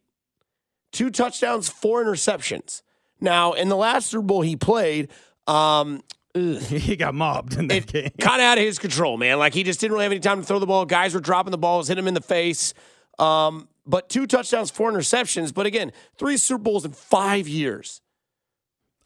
[0.90, 2.82] Two touchdowns, four interceptions.
[3.20, 5.11] Now, in the last Super Bowl he played,
[5.46, 6.03] um,
[6.35, 8.11] he got mobbed in that game.
[8.20, 9.38] kind of out of his control, man.
[9.38, 10.85] Like he just didn't really have any time to throw the ball.
[10.85, 12.74] Guys were dropping the balls, hit him in the face.
[13.18, 15.55] Um, but two touchdowns, four interceptions.
[15.55, 18.00] But again, three Super Bowls in five years.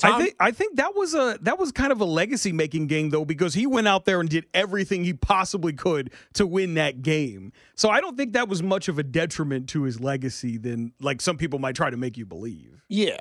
[0.02, 3.10] I think I think that was a that was kind of a legacy making game
[3.10, 7.02] though because he went out there and did everything he possibly could to win that
[7.02, 7.52] game.
[7.74, 11.20] So I don't think that was much of a detriment to his legacy than like
[11.20, 12.84] some people might try to make you believe.
[12.88, 13.18] Yeah.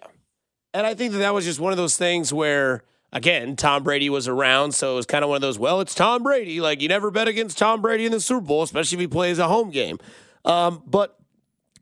[0.74, 4.10] And I think that that was just one of those things where again, Tom Brady
[4.10, 5.60] was around, so it was kind of one of those.
[5.60, 6.62] Well, it's Tom Brady.
[6.62, 9.40] Like you never bet against Tom Brady in the Super Bowl, especially if he plays
[9.40, 9.98] a home game.
[10.46, 11.18] Um, but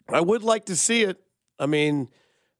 [0.10, 1.22] I would like to see it.
[1.60, 2.10] I mean,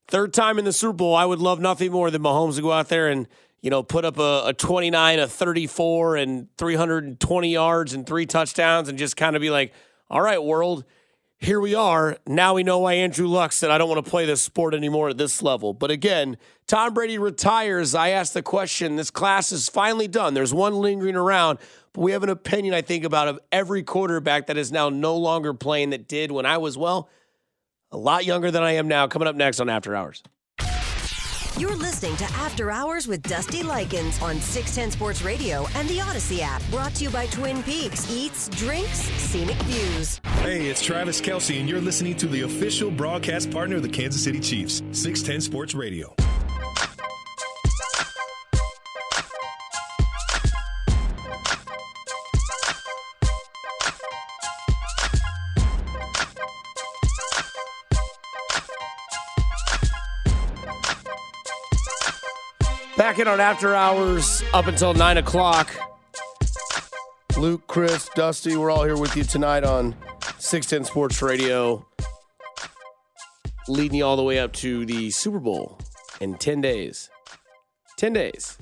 [0.08, 2.72] third time in the Super Bowl, I would love nothing more than Mahomes to go
[2.72, 3.28] out there and
[3.62, 8.90] you know put up a, a 29, a 34, and 320 yards and three touchdowns,
[8.90, 9.74] and just kind of be like,
[10.10, 10.86] "All right, world."
[11.46, 12.18] Here we are.
[12.26, 15.10] Now we know why Andrew Luck said, I don't want to play this sport anymore
[15.10, 15.76] at this level.
[15.76, 17.94] But again, Tom Brady retires.
[17.94, 20.34] I asked the question this class is finally done.
[20.34, 21.60] There's one lingering around,
[21.94, 25.18] but we have an opinion, I think, about of every quarterback that is now no
[25.18, 27.10] longer playing that did when I was, well,
[27.92, 29.06] a lot younger than I am now.
[29.06, 30.24] Coming up next on After Hours.
[31.58, 36.42] You're listening to After Hours with Dusty Likens on 610 Sports Radio and the Audacy
[36.42, 36.62] app.
[36.70, 40.20] Brought to you by Twin Peaks Eats, Drinks, Scenic Views.
[40.42, 44.22] Hey, it's Travis Kelce, and you're listening to the official broadcast partner of the Kansas
[44.22, 46.14] City Chiefs, 610 Sports Radio.
[63.24, 65.74] On After Hours up until 9 o'clock.
[67.38, 69.96] Luke, Chris, Dusty, we're all here with you tonight on
[70.38, 71.88] 610 Sports Radio,
[73.70, 75.80] leading you all the way up to the Super Bowl
[76.20, 77.10] in 10 days.
[77.98, 78.58] 10 days.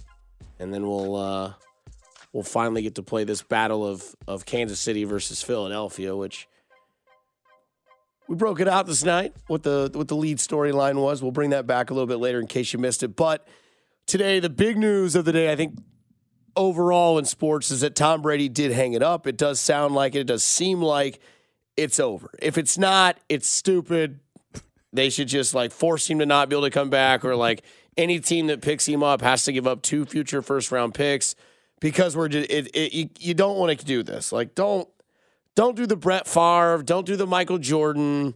[0.59, 1.53] And then we'll uh,
[2.31, 6.47] we'll finally get to play this battle of, of Kansas City versus Philadelphia, which
[8.27, 11.23] we broke it out this night, what the what the lead storyline was.
[11.23, 13.15] We'll bring that back a little bit later in case you missed it.
[13.15, 13.47] But
[14.07, 15.77] today, the big news of the day, I think,
[16.55, 19.27] overall in sports is that Tom Brady did hang it up.
[19.27, 20.19] It does sound like it.
[20.19, 21.19] It does seem like
[21.77, 22.29] it's over.
[22.41, 24.19] If it's not, it's stupid.
[24.91, 27.63] They should just like force him to not be able to come back, or like
[27.97, 31.35] any team that picks him up has to give up two future first round picks
[31.79, 34.31] because we're just it, it, you, you don't want to do this.
[34.31, 34.87] Like don't
[35.55, 38.35] don't do the Brett Favre, don't do the Michael Jordan.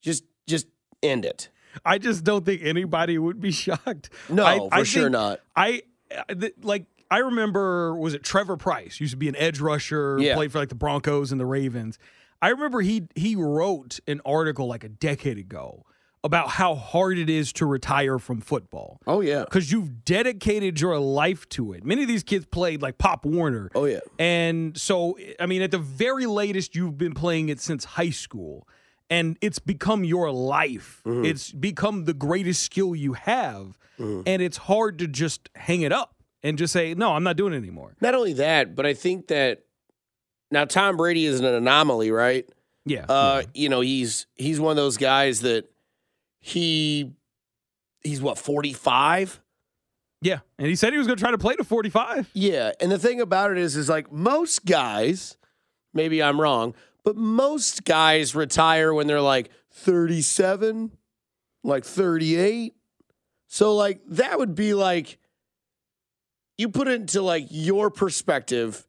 [0.00, 0.66] Just just
[1.02, 1.50] end it.
[1.84, 4.10] I just don't think anybody would be shocked.
[4.28, 5.40] No, I, for I sure not.
[5.56, 5.82] I
[6.28, 6.86] I- th- like.
[7.12, 10.36] I remember was it Trevor Pryce used to be an edge rusher, Yeah.
[10.36, 11.98] played for like the Broncos and the Ravens.
[12.40, 15.84] I remember he he wrote an article like a decade ago
[16.22, 19.00] about how hard it is to retire from football.
[19.08, 19.42] Oh yeah.
[19.42, 21.84] because you've dedicated your life to it.
[21.84, 23.70] Many of these kids played like Pop Warner.
[23.74, 24.00] Oh, yeah.
[24.18, 28.68] And so, I mean, at the very latest, you've been playing it since high school,
[29.10, 31.02] and it's become your life.
[31.04, 31.24] Mm-hmm.
[31.26, 34.22] It's become the greatest skill you have, Mm-hmm.
[34.26, 37.52] and it's hard to just hang it up and just say, no, I'm not doing
[37.52, 37.96] it anymore.
[38.00, 39.64] Not only that, but I think that
[40.50, 42.48] now Tom Brady is an anomaly, right?
[42.86, 43.04] Yeah.
[43.06, 45.68] Uh, you know, he's he's one of those guys that
[46.38, 47.12] he
[48.02, 49.38] he's what, 45?
[50.22, 50.38] yeah.
[50.58, 52.30] And he said he was going to try to play to 45.
[52.32, 55.36] Yeah, and the thing about it is is like most guys,
[55.92, 60.92] maybe I'm wrong, but most guys retire when they're like 37,
[61.62, 62.74] like 38.
[63.46, 65.18] So like that would be like
[66.56, 68.86] you put it into like your perspective,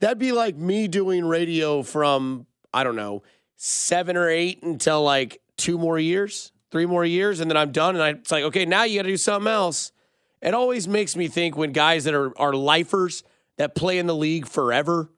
[0.00, 3.22] that'd be like me doing radio from I don't know,
[3.56, 7.94] 7 or 8 until like 2 more years, 3 more years and then I'm done
[7.94, 9.92] and I, it's like okay, now you got to do something else.
[10.40, 13.22] It always makes me think when guys that are are lifers
[13.56, 15.10] that play in the league forever,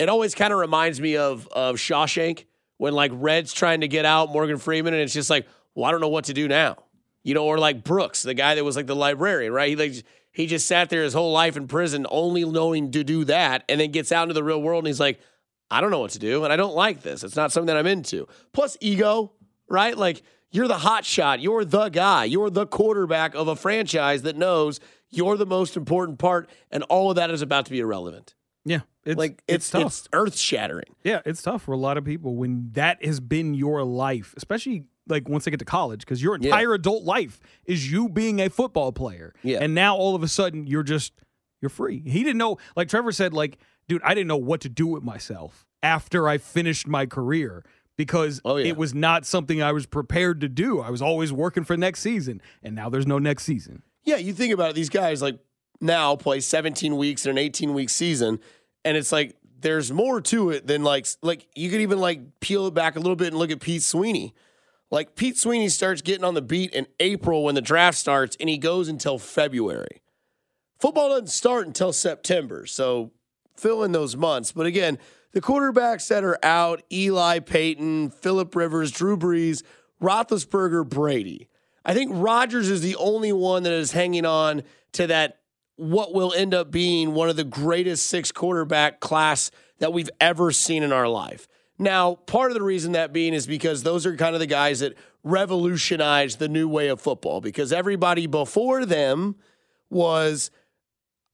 [0.00, 2.44] it always kind of reminds me of of Shawshank
[2.78, 5.90] when like Red's trying to get out Morgan Freeman and it's just like, well, I
[5.90, 6.76] don't know what to do now.
[7.22, 9.68] You know, or like Brooks, the guy that was like the librarian, right?
[9.68, 13.24] He like he just sat there his whole life in prison only knowing to do
[13.24, 15.20] that and then gets out into the real world and he's like,
[15.70, 17.22] I don't know what to do and I don't like this.
[17.22, 18.26] It's not something that I'm into.
[18.52, 19.32] Plus ego,
[19.68, 19.96] right?
[19.96, 21.40] Like you're the hot shot.
[21.40, 22.24] You're the guy.
[22.24, 27.10] You're the quarterback of a franchise that knows you're the most important part, and all
[27.10, 28.34] of that is about to be irrelevant.
[28.64, 28.80] Yeah.
[29.04, 29.82] It's, like it's tough.
[29.86, 30.94] it's earth shattering.
[31.04, 34.84] Yeah, it's tough for a lot of people when that has been your life, especially
[35.08, 36.46] like once they get to college, because your Yeah.
[36.48, 39.32] entire adult life is you being a football player.
[39.42, 39.58] Yeah.
[39.62, 41.12] And now all of a sudden you're just
[41.62, 42.02] you're free.
[42.06, 43.58] He didn't know, like Trevor said, like,
[43.88, 47.64] dude, I didn't know what to do with myself after I finished my career
[47.96, 48.66] because Oh, yeah.
[48.68, 50.80] it was not something I was prepared to do.
[50.80, 53.82] I was always working for next season, and now there's no next season.
[54.04, 54.74] Yeah, you think about it.
[54.74, 55.38] These guys like
[55.82, 58.38] now play 17 weeks in an 18 week season,
[58.84, 62.66] and it's like there's more to it than like like you could even like peel
[62.66, 64.34] it back a little bit and look at Pete Sweeney.
[64.90, 68.48] Like Pete Sweeney starts getting on the beat in April when the draft starts, and
[68.48, 70.02] he goes until February.
[70.80, 73.12] Football doesn't start until September, so
[73.56, 74.50] fill in those months.
[74.50, 74.98] But again,
[75.32, 79.62] the quarterbacks that are out: Eli Peyton, Philip Rivers, Drew Brees,
[80.02, 81.48] Roethlisberger, Brady.
[81.84, 84.62] I think Rodgers is the only one that is hanging on
[84.92, 85.39] to that
[85.80, 90.52] what will end up being one of the greatest six quarterback class that we've ever
[90.52, 91.48] seen in our life.
[91.78, 94.80] Now, part of the reason that being is because those are kind of the guys
[94.80, 99.36] that revolutionized the new way of football because everybody before them
[99.88, 100.50] was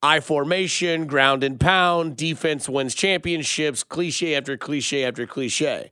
[0.01, 5.91] I formation, ground and pound, defense wins championships, cliche after cliche after cliche.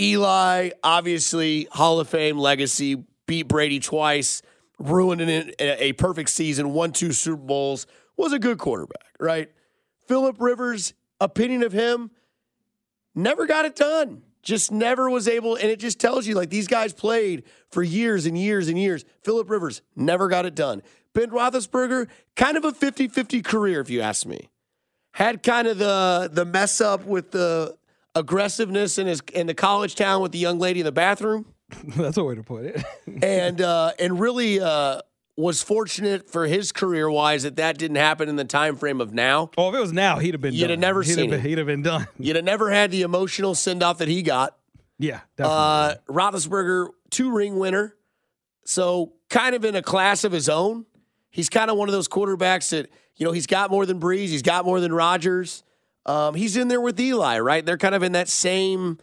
[0.00, 4.40] Eli, obviously, Hall of Fame legacy, beat Brady twice,
[4.78, 9.50] ruined an, a perfect season, won two Super Bowls, was a good quarterback, right?
[10.06, 12.10] Philip Rivers, opinion of him,
[13.14, 14.22] never got it done.
[14.42, 18.26] Just never was able, and it just tells you like these guys played for years
[18.26, 19.04] and years and years.
[19.22, 20.82] Philip Rivers never got it done.
[21.14, 24.50] Ben Roethlisberger, kind of a 50 50 career, if you ask me.
[25.12, 27.74] Had kind of the the mess up with the
[28.14, 31.53] aggressiveness in his in the college town with the young lady in the bathroom.
[31.96, 32.84] That's a way to put it.
[33.22, 35.00] and uh, and really uh,
[35.36, 39.12] was fortunate for his career wise that that didn't happen in the time frame of
[39.12, 39.50] now.
[39.56, 40.54] Oh, if it was now, he'd have been.
[40.54, 40.70] You'd done.
[40.70, 41.48] have never he'd seen have been.
[41.48, 42.06] He'd have been done.
[42.18, 44.56] You'd have never had the emotional send off that he got.
[44.98, 45.56] Yeah, definitely.
[45.56, 47.96] Uh, Roethlisberger, two ring winner,
[48.64, 50.86] so kind of in a class of his own.
[51.30, 54.28] He's kind of one of those quarterbacks that you know he's got more than Brees,
[54.28, 55.64] he's got more than Rodgers.
[56.06, 57.64] Um, he's in there with Eli, right?
[57.64, 58.98] They're kind of in that same.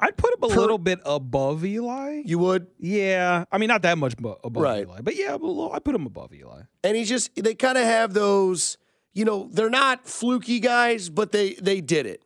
[0.00, 2.22] I'd put him a per- little bit above Eli.
[2.24, 4.82] You would, Yeah, I mean not that much above Right.
[4.86, 5.34] Eli, but yeah,
[5.72, 6.62] I put him above Eli.
[6.82, 8.78] and he's just they kind of have those.
[9.12, 12.22] You know, they're not fluky guys, but they they did it.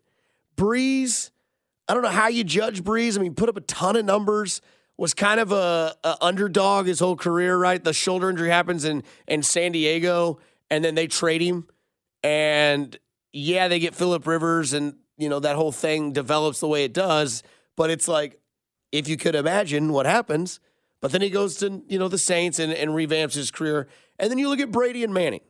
[0.57, 1.31] Brees,
[1.89, 3.19] I don't know how you judge Brees.
[3.19, 4.61] I mean, put up a ton of numbers.
[4.97, 7.83] Was kind of a, a underdog his whole career, right?
[7.83, 10.39] The shoulder injury happens in in San Diego,
[10.71, 11.67] and then they trade him,
[12.23, 12.97] and
[13.33, 16.93] yeah, they get Philip Rivers, and you know that whole thing develops the way it
[16.93, 17.43] does.
[17.77, 18.41] But it's like
[18.93, 20.61] if you could imagine what happens.
[21.01, 24.31] But then he goes to you know the Saints and, and revamps his career, and
[24.31, 25.43] then you look at Brady and Manning,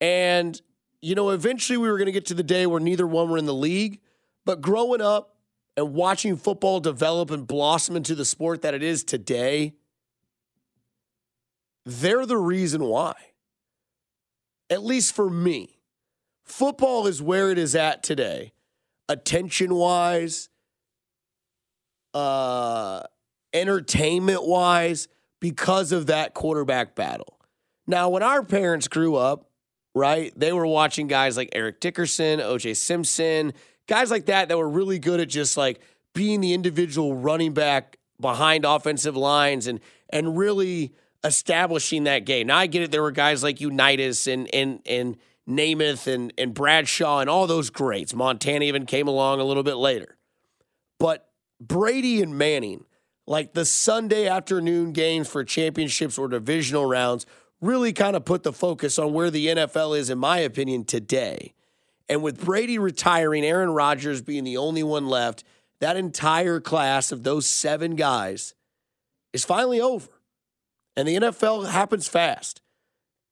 [0.00, 0.60] and
[1.00, 3.38] you know eventually we were going to get to the day where neither one were
[3.38, 4.00] in the league.
[4.44, 5.36] But growing up
[5.76, 9.74] and watching football develop and blossom into the sport that it is today,
[11.84, 13.14] they're the reason why.
[14.68, 15.78] At least for me,
[16.42, 18.52] football is where it is at today,
[19.08, 20.48] attention wise,
[22.14, 23.02] uh,
[23.52, 25.08] entertainment wise,
[25.40, 27.38] because of that quarterback battle.
[27.86, 29.50] Now, when our parents grew up,
[29.94, 33.52] right, they were watching guys like Eric Dickerson, OJ Simpson,
[33.86, 35.80] guys like that that were really good at just like
[36.14, 39.80] being the individual running back behind offensive lines and
[40.10, 40.92] and really
[41.24, 42.46] establishing that game.
[42.46, 42.90] Now I get it.
[42.90, 45.16] There were guys like Unitas and and and
[45.48, 48.14] Namath and and Bradshaw and all those greats.
[48.14, 50.16] Montana even came along a little bit later,
[50.98, 51.28] but
[51.60, 52.84] Brady and Manning,
[53.26, 57.26] like the Sunday afternoon games for championships or divisional rounds,
[57.60, 61.54] really kind of put the focus on where the NFL is, in my opinion, today.
[62.08, 65.44] And with Brady retiring, Aaron Rodgers being the only one left,
[65.80, 68.54] that entire class of those seven guys
[69.32, 70.08] is finally over.
[70.96, 72.62] And the NFL happens fast.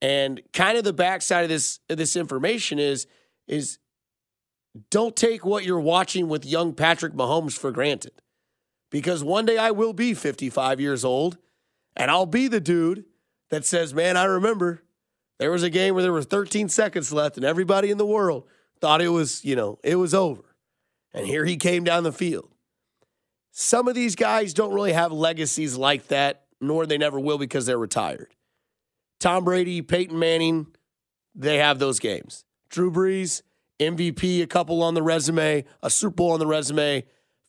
[0.00, 3.06] And kind of the backside of this of this information is
[3.46, 3.78] is
[4.90, 8.12] don't take what you're watching with young Patrick Mahomes for granted.
[8.90, 11.38] Because one day I will be 55 years old
[11.96, 13.04] and I'll be the dude
[13.50, 14.82] that says, "Man, I remember
[15.38, 18.44] there was a game where there were 13 seconds left and everybody in the world
[18.80, 20.42] thought it was, you know, it was over.
[21.12, 22.50] And here he came down the field.
[23.50, 27.66] Some of these guys don't really have legacies like that, nor they never will because
[27.66, 28.34] they're retired.
[29.24, 30.66] Tom Brady, Peyton Manning,
[31.34, 32.44] they have those games.
[32.68, 33.40] Drew Brees,
[33.80, 37.06] MVP, a couple on the resume, a Super Bowl on the resume.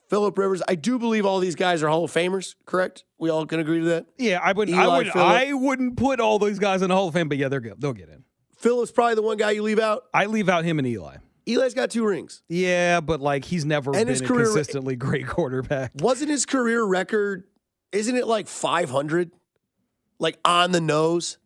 [0.09, 3.03] Philip Rivers, I do believe all these guys are Hall of Famers, correct?
[3.19, 4.05] We all can agree to that.
[4.17, 4.77] Yeah, I wouldn't.
[4.77, 5.07] I Eli would.
[5.09, 5.27] Phillip.
[5.27, 7.81] I wouldn't put all those guys in the Hall of Fame, but yeah, they're good.
[7.81, 8.23] They'll get in.
[8.55, 10.03] Philip's probably the one guy you leave out.
[10.13, 11.17] I leave out him and Eli.
[11.45, 12.41] Eli's got two rings.
[12.47, 15.91] Yeah, but like he's never And been his a career- consistently great quarterback.
[15.95, 17.43] Wasn't his career record,
[17.91, 19.31] isn't it like 500?
[20.19, 21.37] Like on the nose?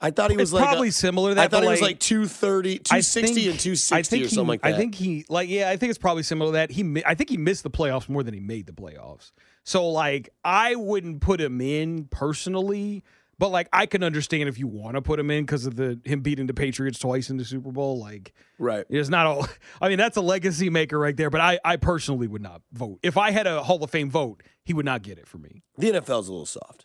[0.00, 0.64] I thought he was It's like.
[0.64, 1.44] probably a- similar to that.
[1.44, 4.48] I thought he was like 230, 260 think- and 260 I think or something he,
[4.48, 4.74] like that.
[4.74, 6.70] I think he like yeah, I think it's probably similar to that.
[6.70, 9.32] He I think he missed the playoffs more than he made the playoffs.
[9.64, 13.04] So like I wouldn't put him in personally,
[13.38, 15.98] but like I can understand if you want to put him in because of the
[16.04, 17.98] him beating the Patriots twice in the Super Bowl.
[17.98, 18.84] Like right.
[18.90, 19.48] it's not all.
[19.80, 21.30] I mean that's a legacy maker right there.
[21.30, 24.42] But I I personally would not vote if I had a Hall of Fame vote.
[24.62, 25.62] He would not get it for me.
[25.78, 26.84] The NFL's a little soft.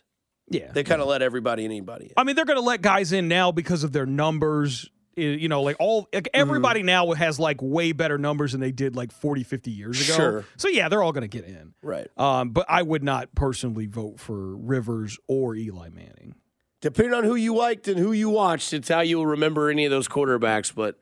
[0.52, 2.12] Yeah, They kind of let everybody and anybody in.
[2.16, 4.88] I mean, they're going to let guys in now because of their numbers.
[5.14, 6.86] You know, like all, like everybody Mm-hmm.
[6.86, 10.16] now has like way better numbers than they did like 40, 50 years ago.
[10.16, 10.44] Sure.
[10.56, 11.74] So yeah, they're all going to get in.
[11.82, 12.08] Right.
[12.16, 16.34] Um, but I would not personally vote for Rivers or Eli Manning.
[16.80, 19.84] depending on who you liked and who you watched, it's how you will remember any
[19.84, 20.74] of those quarterbacks.
[20.74, 20.98] But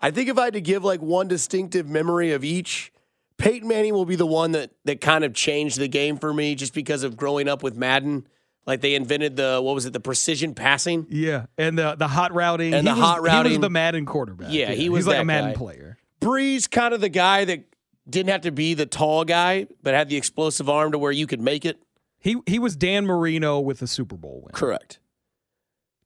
[0.00, 2.92] I think if I had to give like one distinctive memory of each,
[3.36, 6.56] Peyton Manning will be the one that that kind of changed the game for me
[6.56, 8.26] just because of growing up with Madden.
[8.68, 11.06] Like they invented the what was it, the precision passing?
[11.10, 14.04] Yeah, and the the hot routing And He the was- hot He was the Madden
[14.06, 14.52] quarterback.
[14.52, 15.56] Yeah, he was He's like a Madden guy.
[15.56, 15.98] player.
[16.20, 17.64] Brees, kind of the guy that
[18.08, 21.26] didn't have to be the tall guy, but had the explosive arm to where you
[21.26, 21.80] could make it.
[22.20, 24.52] He he was Dan Marino with a Super Bowl win.
[24.52, 24.98] Correct.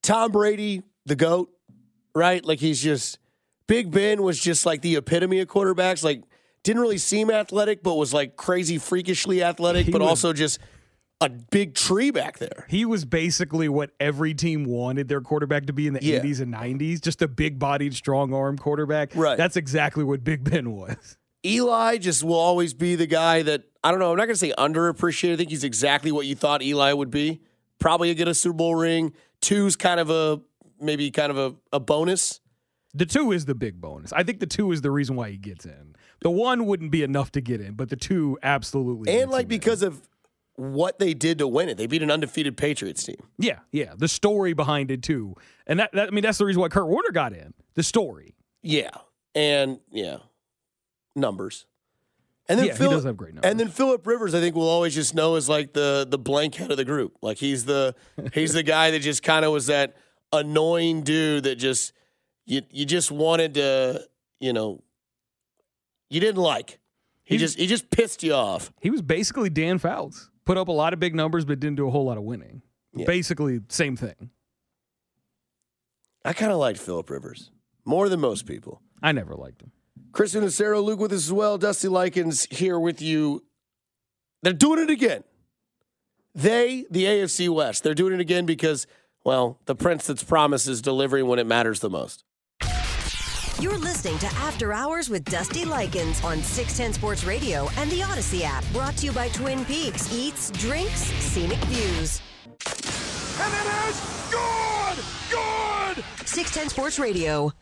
[0.03, 1.51] Tom Brady, the GOAT,
[2.15, 2.45] right?
[2.45, 3.19] Like he's just
[3.67, 6.05] Big Ben was just like the epitome of quarterbacks.
[6.05, 6.23] Like
[6.63, 10.59] didn't really seem athletic, but was like crazy freakishly athletic, He but was- also just
[11.25, 12.67] a big tree back there.
[12.69, 16.21] He was basically what every team wanted their quarterback to be in the Yeah.
[16.21, 19.15] 80s and 90s, just a big-bodied, strong-arm quarterback.
[19.15, 19.37] Right.
[19.37, 21.17] That's exactly what Big Ben was.
[21.45, 24.13] Eli just will always be the guy that I don't know.
[24.13, 25.33] I'm not going to say underappreciated.
[25.33, 27.41] I think he's exactly what you thought Eli would be.
[27.81, 29.13] Probably get a Super Bowl ring.
[29.41, 30.41] Two's kind of a
[30.81, 32.41] maybe kind of a, a bonus.
[32.95, 34.13] The two is the big bonus.
[34.13, 35.97] I think the two is the reason why he gets in.
[36.21, 39.21] The one wouldn't be enough to get in, but the two absolutely.
[39.21, 39.59] And like him in.
[39.59, 40.01] because of
[40.71, 43.17] what they did to win it, they beat an undefeated Patriots team.
[43.39, 43.95] Yeah, yeah.
[43.97, 45.35] The story behind it too,
[45.67, 47.55] and that, that I mean that's the reason why Kurt Warner got in.
[47.75, 48.35] The story.
[48.63, 48.91] Yeah,
[49.35, 50.19] and yeah,
[51.17, 51.67] numbers.
[52.49, 53.51] And then Yeah, he does have great numbers.
[53.51, 56.57] And then Philip Rivers, I think we'll always just know as like the the blank
[56.57, 57.17] head of the group.
[57.23, 57.95] Like he's the
[58.35, 59.97] he's the guy that just kind of was that
[60.33, 61.93] annoying dude that just
[62.45, 64.07] you you just wanted to
[64.41, 64.83] you know
[66.11, 66.79] you didn't like.
[67.25, 68.73] He He's- just he just pissed you off.
[68.81, 70.29] He was basically Dan Fouts.
[70.45, 72.63] Put up a lot of big numbers, but didn't do a whole lot of winning.
[72.95, 73.07] Yeah.
[73.07, 74.31] Basically, same thing.
[76.25, 77.51] I kind of liked Philip Rivers
[77.85, 78.81] more than most people.
[79.03, 79.73] I never liked him.
[80.13, 81.59] Chris Nacero, Luke with us as well.
[81.59, 83.43] Dusty Likens here with you.
[84.43, 85.25] They're doing it again.
[86.35, 88.87] They, the AFC West, they're doing it again because,
[89.25, 92.25] well, the prince that's promised is delivering when it matters the most.
[93.63, 98.43] You're listening to After Hours with Dusty Likens on 610 Sports Radio and the Audacy
[98.43, 98.65] app.
[98.73, 102.21] Brought to you by Twin Peaks Eats, Drinks, Scenic Views.
[103.39, 104.01] And it is
[104.33, 104.99] good!
[105.31, 106.05] Good!
[106.27, 107.53] 610 Sports Radio.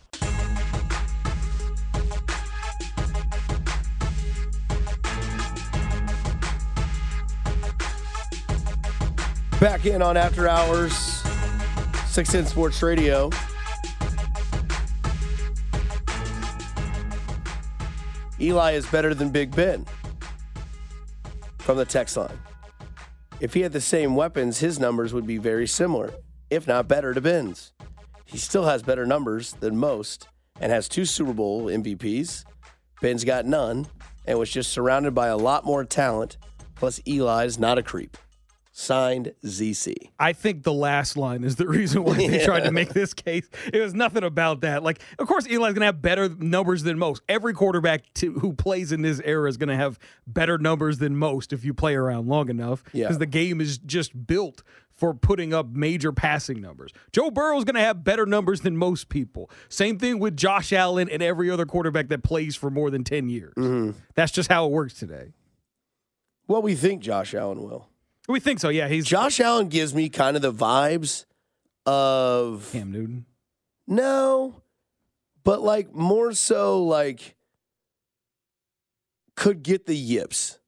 [9.61, 10.95] Back in on After Hours,
[12.07, 13.29] 610 Sports Radio.
[18.41, 19.85] Eli is better than Big Ben
[21.59, 22.39] from the text line.
[23.41, 26.11] If he had the same weapons, his numbers would be very similar,
[26.51, 27.73] if not better, to Ben's.
[28.25, 30.29] He still has better numbers than most
[30.61, 32.45] and has two Super Bowl MVPs.
[33.01, 33.87] Ben's got none
[34.27, 36.37] and was just surrounded by a lot more talent.
[36.75, 38.17] Plus, Eli's not a creep.
[38.73, 39.95] Signed ZC.
[40.19, 43.49] I think the last line is the reason why they tried to make this case.
[43.73, 44.85] It was nothing about that.
[44.85, 47.23] Like, of course, Eli's going to have better numbers than most.
[47.29, 51.17] Every quarterback to, who plays in this era is going to have better numbers than
[51.17, 52.85] most if you play around long enough.
[52.93, 53.07] Yeah.
[53.07, 54.63] Because the game is just built
[55.01, 56.93] for putting up major passing numbers.
[57.11, 59.51] Joe Burrow's going to have better numbers than most people.
[59.69, 63.31] Same thing with Josh Allen and every other quarterback that plays for more than 10
[63.31, 63.55] years.
[63.55, 63.99] Mm-hmm.
[64.15, 65.33] That's just how it works today.
[66.47, 67.90] Well, we think Josh Allen will.
[68.29, 68.69] We think so.
[68.69, 71.25] Yeah, he's Josh Allen gives me kind of the vibes
[71.87, 73.27] of Cam Newton.
[73.87, 74.63] no,
[75.43, 77.35] but like more so like
[79.35, 80.59] could get the yips.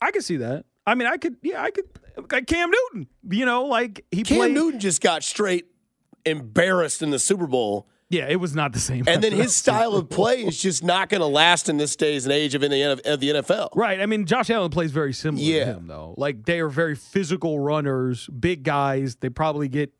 [0.00, 0.66] I could see that.
[0.86, 1.86] I mean, I could, yeah, I could.
[2.30, 4.26] Like Cam Newton, you know, like he played.
[4.26, 4.54] Cam played.
[4.54, 5.66] Newton just got straight
[6.26, 7.88] embarrassed in the Super Bowl.
[8.10, 9.04] Yeah, it was not the same.
[9.08, 12.26] And then his style of play is just not going to last in this days
[12.26, 12.82] and age of, in the,
[13.12, 13.70] of the NFL.
[13.74, 14.00] Right.
[14.00, 15.64] I mean, Josh Allen plays very similar Yeah.
[15.64, 16.14] to him, though.
[16.16, 19.16] Like they are very physical runners, big guys.
[19.16, 19.92] They probably get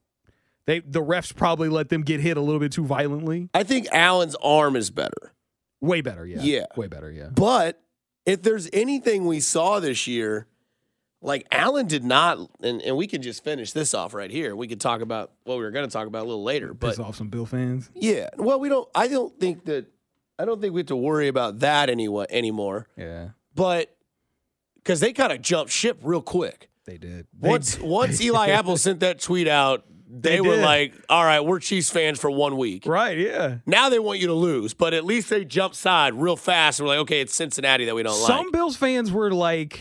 [0.66, 3.48] they the refs probably let them get hit a little bit too violently.
[3.54, 5.32] I think Allen's arm is better.
[5.80, 6.40] Way better, yeah.
[6.40, 6.66] Yeah.
[6.76, 7.28] Way better, yeah.
[7.34, 7.80] But
[8.24, 10.46] if there's anything we saw this year,
[11.24, 14.54] like Allen did not, and, and we can just finish this off right here.
[14.54, 16.74] We could talk about what we were going to talk about a little later.
[16.74, 17.90] Piss But off some Bill fans.
[17.94, 18.88] yeah, well, we don't.
[18.94, 19.86] I don't think that.
[20.38, 22.86] I don't think we have to worry about that anyway anymore.
[22.96, 23.30] Yeah.
[23.54, 23.96] But
[24.76, 26.68] because they kind of jumped ship real quick.
[26.86, 27.26] They did.
[27.40, 27.84] They Once did.
[27.84, 31.88] once Eli Apple sent that tweet out, they, They were like, "All right, we're Chiefs
[31.88, 33.58] fans for one week." Right, yeah.
[33.64, 36.86] Now they want you to lose, but at least they jumped side real fast and
[36.86, 39.80] were like, "Okay, it's Cincinnati that we don't Some like." Some Bills fans were like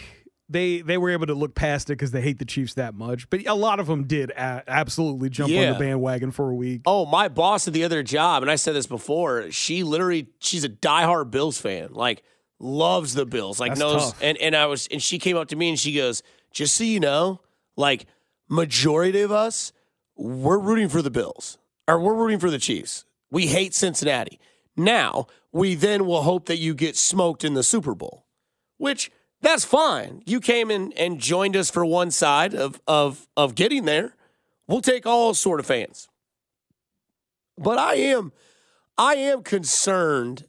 [0.54, 3.30] they they were able to look past it because they hate the Chiefs that much,
[3.30, 6.82] but a lot of them did a- absolutely jump on the bandwagon for a week.
[6.86, 9.52] Oh, my boss at the other job, and I said this before.
[9.52, 11.90] She literally, she's a diehard Bills fan.
[11.92, 12.24] Like,
[12.60, 13.60] loves the Bills.
[13.60, 14.12] Like, That's knows.
[14.12, 14.22] tough.
[14.24, 16.84] And and I was, and she came up to me and she goes, "Just so
[16.86, 17.42] you know,
[17.76, 18.06] like,
[18.48, 19.74] majority of us,
[20.16, 23.06] we're rooting for the Bills or we're rooting for the Chiefs.
[23.32, 24.40] We hate Cincinnati.
[24.78, 28.26] Now, we then will hope that you get smoked in the Super Bowl,
[28.78, 29.12] which
[29.44, 30.24] that's fine.
[30.26, 34.16] You came in and joined us for one side of, of, of getting there.
[34.68, 36.08] We'll take all sort of fans.
[37.58, 38.32] But I am
[38.98, 40.46] I am concerned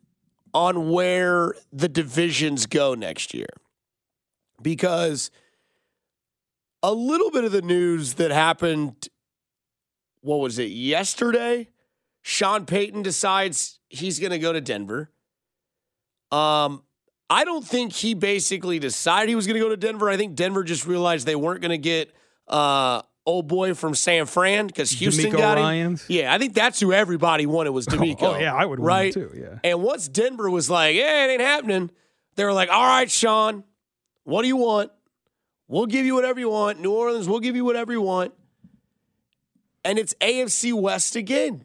[0.52, 3.48] on where the divisions go next year.
[4.62, 5.30] Because
[6.82, 9.08] a little bit of the news that happened
[10.20, 11.68] what was it, yesterday?
[12.22, 15.10] Sean Payton decides he's going to go to Denver.
[16.30, 16.83] Um
[17.30, 20.10] I don't think he basically decided he was going to go to Denver.
[20.10, 22.14] I think Denver just realized they weren't going to get
[22.48, 25.64] uh, old boy from San Fran because Houston DeMeco got him.
[25.64, 26.04] Ryans?
[26.08, 28.22] Yeah, I think that's who everybody wanted was DeMeco.
[28.22, 29.58] oh, yeah, I would right too, yeah.
[29.64, 31.90] And once Denver was like, "Yeah, it ain't happening,"
[32.36, 33.64] they were like, "All right, Sean,
[34.24, 34.90] what do you want?
[35.66, 36.80] We'll give you whatever you want.
[36.80, 38.34] New Orleans, we'll give you whatever you want."
[39.84, 41.64] And it's AFC West again.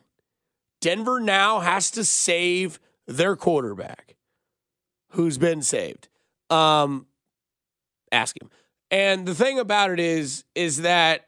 [0.81, 4.08] Denver now has to save their quarterback,
[5.09, 6.07] who's been saved.
[6.49, 7.07] Um,
[8.11, 8.49] ask him.
[8.91, 11.27] And the thing about it is, is that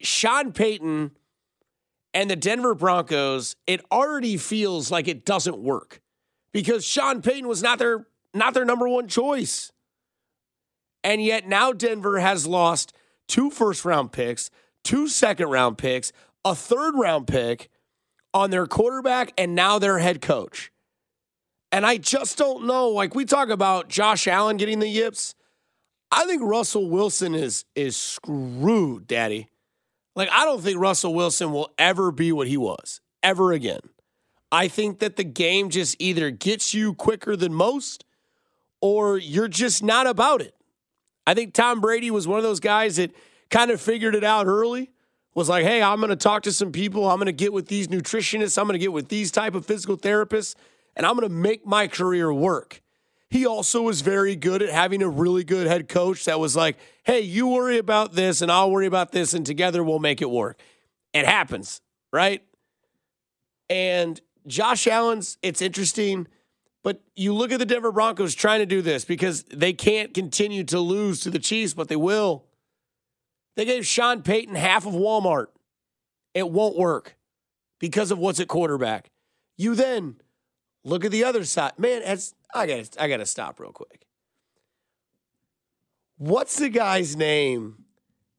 [0.00, 1.10] Sean Payton
[2.14, 6.00] and the Denver Broncos, it already feels like it doesn't work
[6.52, 9.72] because Sean Payton was not their not their number one choice.
[11.02, 12.92] And yet now Denver has lost
[13.26, 14.50] two first round picks,
[14.84, 16.12] two second round picks,
[16.44, 17.68] a third round pick
[18.34, 20.70] on their quarterback and now their head coach.
[21.70, 22.88] And I just don't know.
[22.88, 25.34] Like we talk about Josh Allen getting the yips.
[26.10, 29.48] I think Russell Wilson is is screwed, Daddy.
[30.16, 33.80] Like I don't think Russell Wilson will ever be what he was ever again.
[34.50, 38.04] I think that the game just either gets you quicker than most
[38.80, 40.54] or you're just not about it.
[41.26, 43.12] I think Tom Brady was one of those guys that
[43.50, 44.90] kind of figured it out early.
[45.34, 47.08] Was like, "Hey, I'm going to talk to some people.
[47.08, 48.58] I'm going to get with these nutritionists.
[48.58, 50.56] I'm going to get with these type of physical therapists
[50.96, 52.82] and I'm going to make my career work."
[53.30, 56.78] He also was very good at having a really good head coach that was like,
[57.04, 60.30] hey, you worry about this and I'll worry about this, and together we'll make it
[60.30, 60.58] work.
[61.12, 62.42] It happens, right?
[63.68, 66.26] And Josh Allen's, it's interesting,
[66.82, 70.64] but you look at the Denver Broncos trying to do this because they can't continue
[70.64, 72.46] to lose to the Chiefs, but they will.
[73.56, 75.48] They gave Sean Payton half of Walmart.
[76.32, 77.16] It won't work
[77.78, 79.10] because of what's at quarterback.
[79.58, 80.16] You then
[80.84, 81.72] look at the other side.
[81.78, 84.06] Man, as I got I got to stop real quick.
[86.16, 87.84] What's the guy's name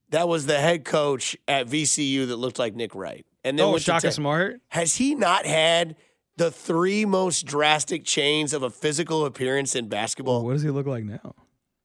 [0.09, 3.25] that was the head coach at VCU that looked like Nick Wright?
[3.43, 4.13] And Oh, went to Shaka Tech?
[4.13, 4.59] Smart.
[4.69, 5.95] Has he not had
[6.35, 10.43] the three most drastic chains of a physical appearance in basketball?
[10.43, 11.35] What does he look like now?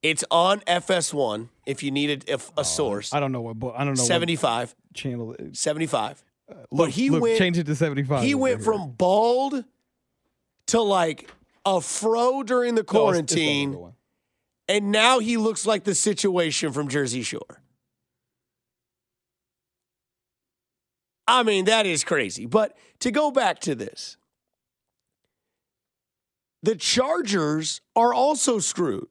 [0.02, 3.14] It's on FS1 if you needed a, a oh, source.
[3.14, 3.56] I don't know what.
[3.58, 4.04] bo- I don't know.
[4.04, 4.74] 75.
[4.76, 5.32] What channel.
[5.34, 5.60] it is.
[5.60, 6.22] 75.
[6.46, 8.22] Uh, look, but he look, went change it to seventy five.
[8.22, 9.64] he went from bald
[10.68, 11.30] to like
[11.64, 13.92] a fro during the quarantine.
[14.68, 17.62] And now he looks like the situation from Jersey Shore.
[21.26, 22.46] I mean, that is crazy.
[22.46, 24.16] But to go back to this,
[26.62, 29.08] the Chargers are also screwed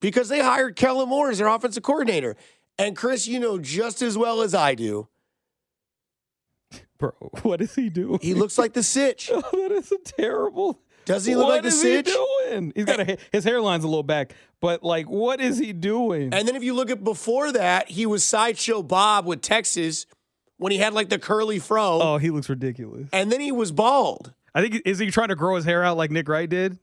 [0.00, 2.36] because they hired Kellen Moore as their offensive coordinator.
[2.78, 5.08] And Chris, you know just as well as I do,
[6.98, 8.18] Bro, what is he doing?
[8.22, 9.30] he looks like the sitch.
[9.34, 10.80] Oh, that is a terrible.
[11.04, 12.08] Does he look What like the is sitch?
[12.08, 12.12] he
[12.50, 12.72] doing?
[12.74, 16.34] He's got a his hairline's a little back, but like, what is he doing?
[16.34, 20.04] And then if you look at before that, he was Sideshow Bob with Texas
[20.58, 22.00] when he had like the curly fro.
[22.02, 23.08] oh, he looks ridiculous.
[23.12, 24.34] And then he was bald.
[24.54, 26.78] I think is he trying to grow his hair out like Nick Wright did?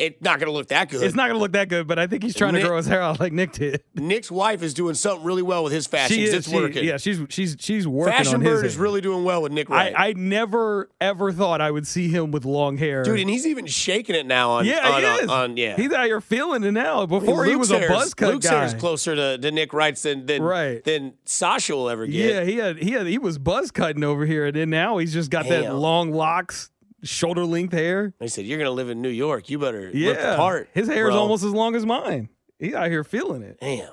[0.00, 1.02] It's not going to look that good.
[1.02, 2.76] It's not going to look that good, but I think he's trying Nick- to grow
[2.78, 3.82] his hair out like Nick did.
[3.94, 6.16] Nick's wife is doing something really well with his fashion.
[6.16, 6.32] She is.
[6.34, 6.84] it's she- working.
[6.84, 8.82] yeah, she's she's she's working Fashion on his Bird is hair.
[8.82, 9.94] really doing well with Nick Wright.
[9.96, 13.02] I, I never ever thought I would see him with long hair.
[13.02, 15.30] Dude, and he's even shaking it now on yeah, on, he on, is.
[15.30, 15.76] on- yeah.
[15.76, 17.04] he's out here feeling it now.
[17.06, 18.56] Before he was a buzz cut Luke's guy.
[18.56, 20.82] hair is closer to, to Nick Wright's than than, Right.
[20.84, 22.14] than Sasha will ever get.
[22.14, 25.12] Yeah, he had he had he was buzz cutting over here, and then now he's
[25.12, 26.70] just got that long locks,
[27.02, 28.14] shoulder length hair.
[28.18, 29.48] They said, You're going to live in New York.
[29.50, 30.68] You better look the part.
[30.72, 32.28] his hair is almost as long as mine.
[32.58, 33.58] He out here feeling it.
[33.60, 33.90] Damn.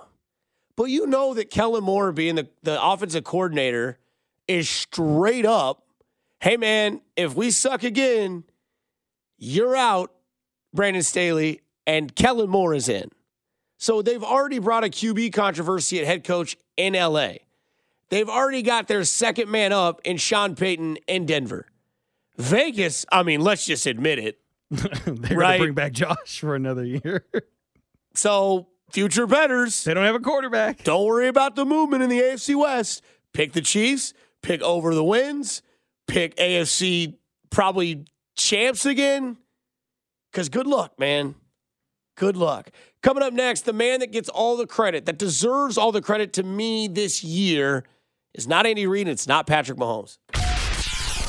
[0.76, 3.97] But you know that Kellen Moore being the, the offensive coordinator
[4.47, 5.84] is straight up,
[6.39, 8.43] hey man, if we suck again,
[9.38, 10.12] you're out,
[10.74, 13.10] Brandon Staley, and Kellen Moore is in.
[13.78, 17.34] So they've already brought a QB controversy at head coach in LA.
[18.10, 21.66] They've already got their second man up in Sean Payton in Denver.
[22.38, 24.39] Vegas, I mean, let's just admit it.
[24.71, 25.59] They're Right.
[25.59, 27.25] bring back Josh for another year.
[28.15, 29.83] So future betters.
[29.83, 30.83] They don't have a quarterback.
[30.83, 33.03] Don't worry about the movement in the AFC West.
[33.31, 35.61] Pick the Chiefs, pick over the wins,
[36.07, 37.13] pick AFC
[37.51, 39.38] probably champs again.
[40.31, 41.35] Because good luck, man.
[42.15, 42.71] Good luck.
[43.03, 46.33] Coming up next, the man that gets all the credit, that deserves all the credit
[46.33, 47.83] to me this year,
[48.33, 50.17] is not Andy Reid, it's not Patrick Mahomes.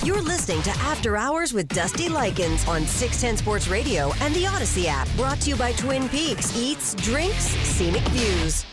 [0.04, 4.86] You're listening to After Hours with Dusty Likens on 610 Sports Radio and the Audacy
[4.86, 5.08] app.
[5.16, 8.64] Brought to you by Twin Peaks Eats, Drinks, Scenic Views.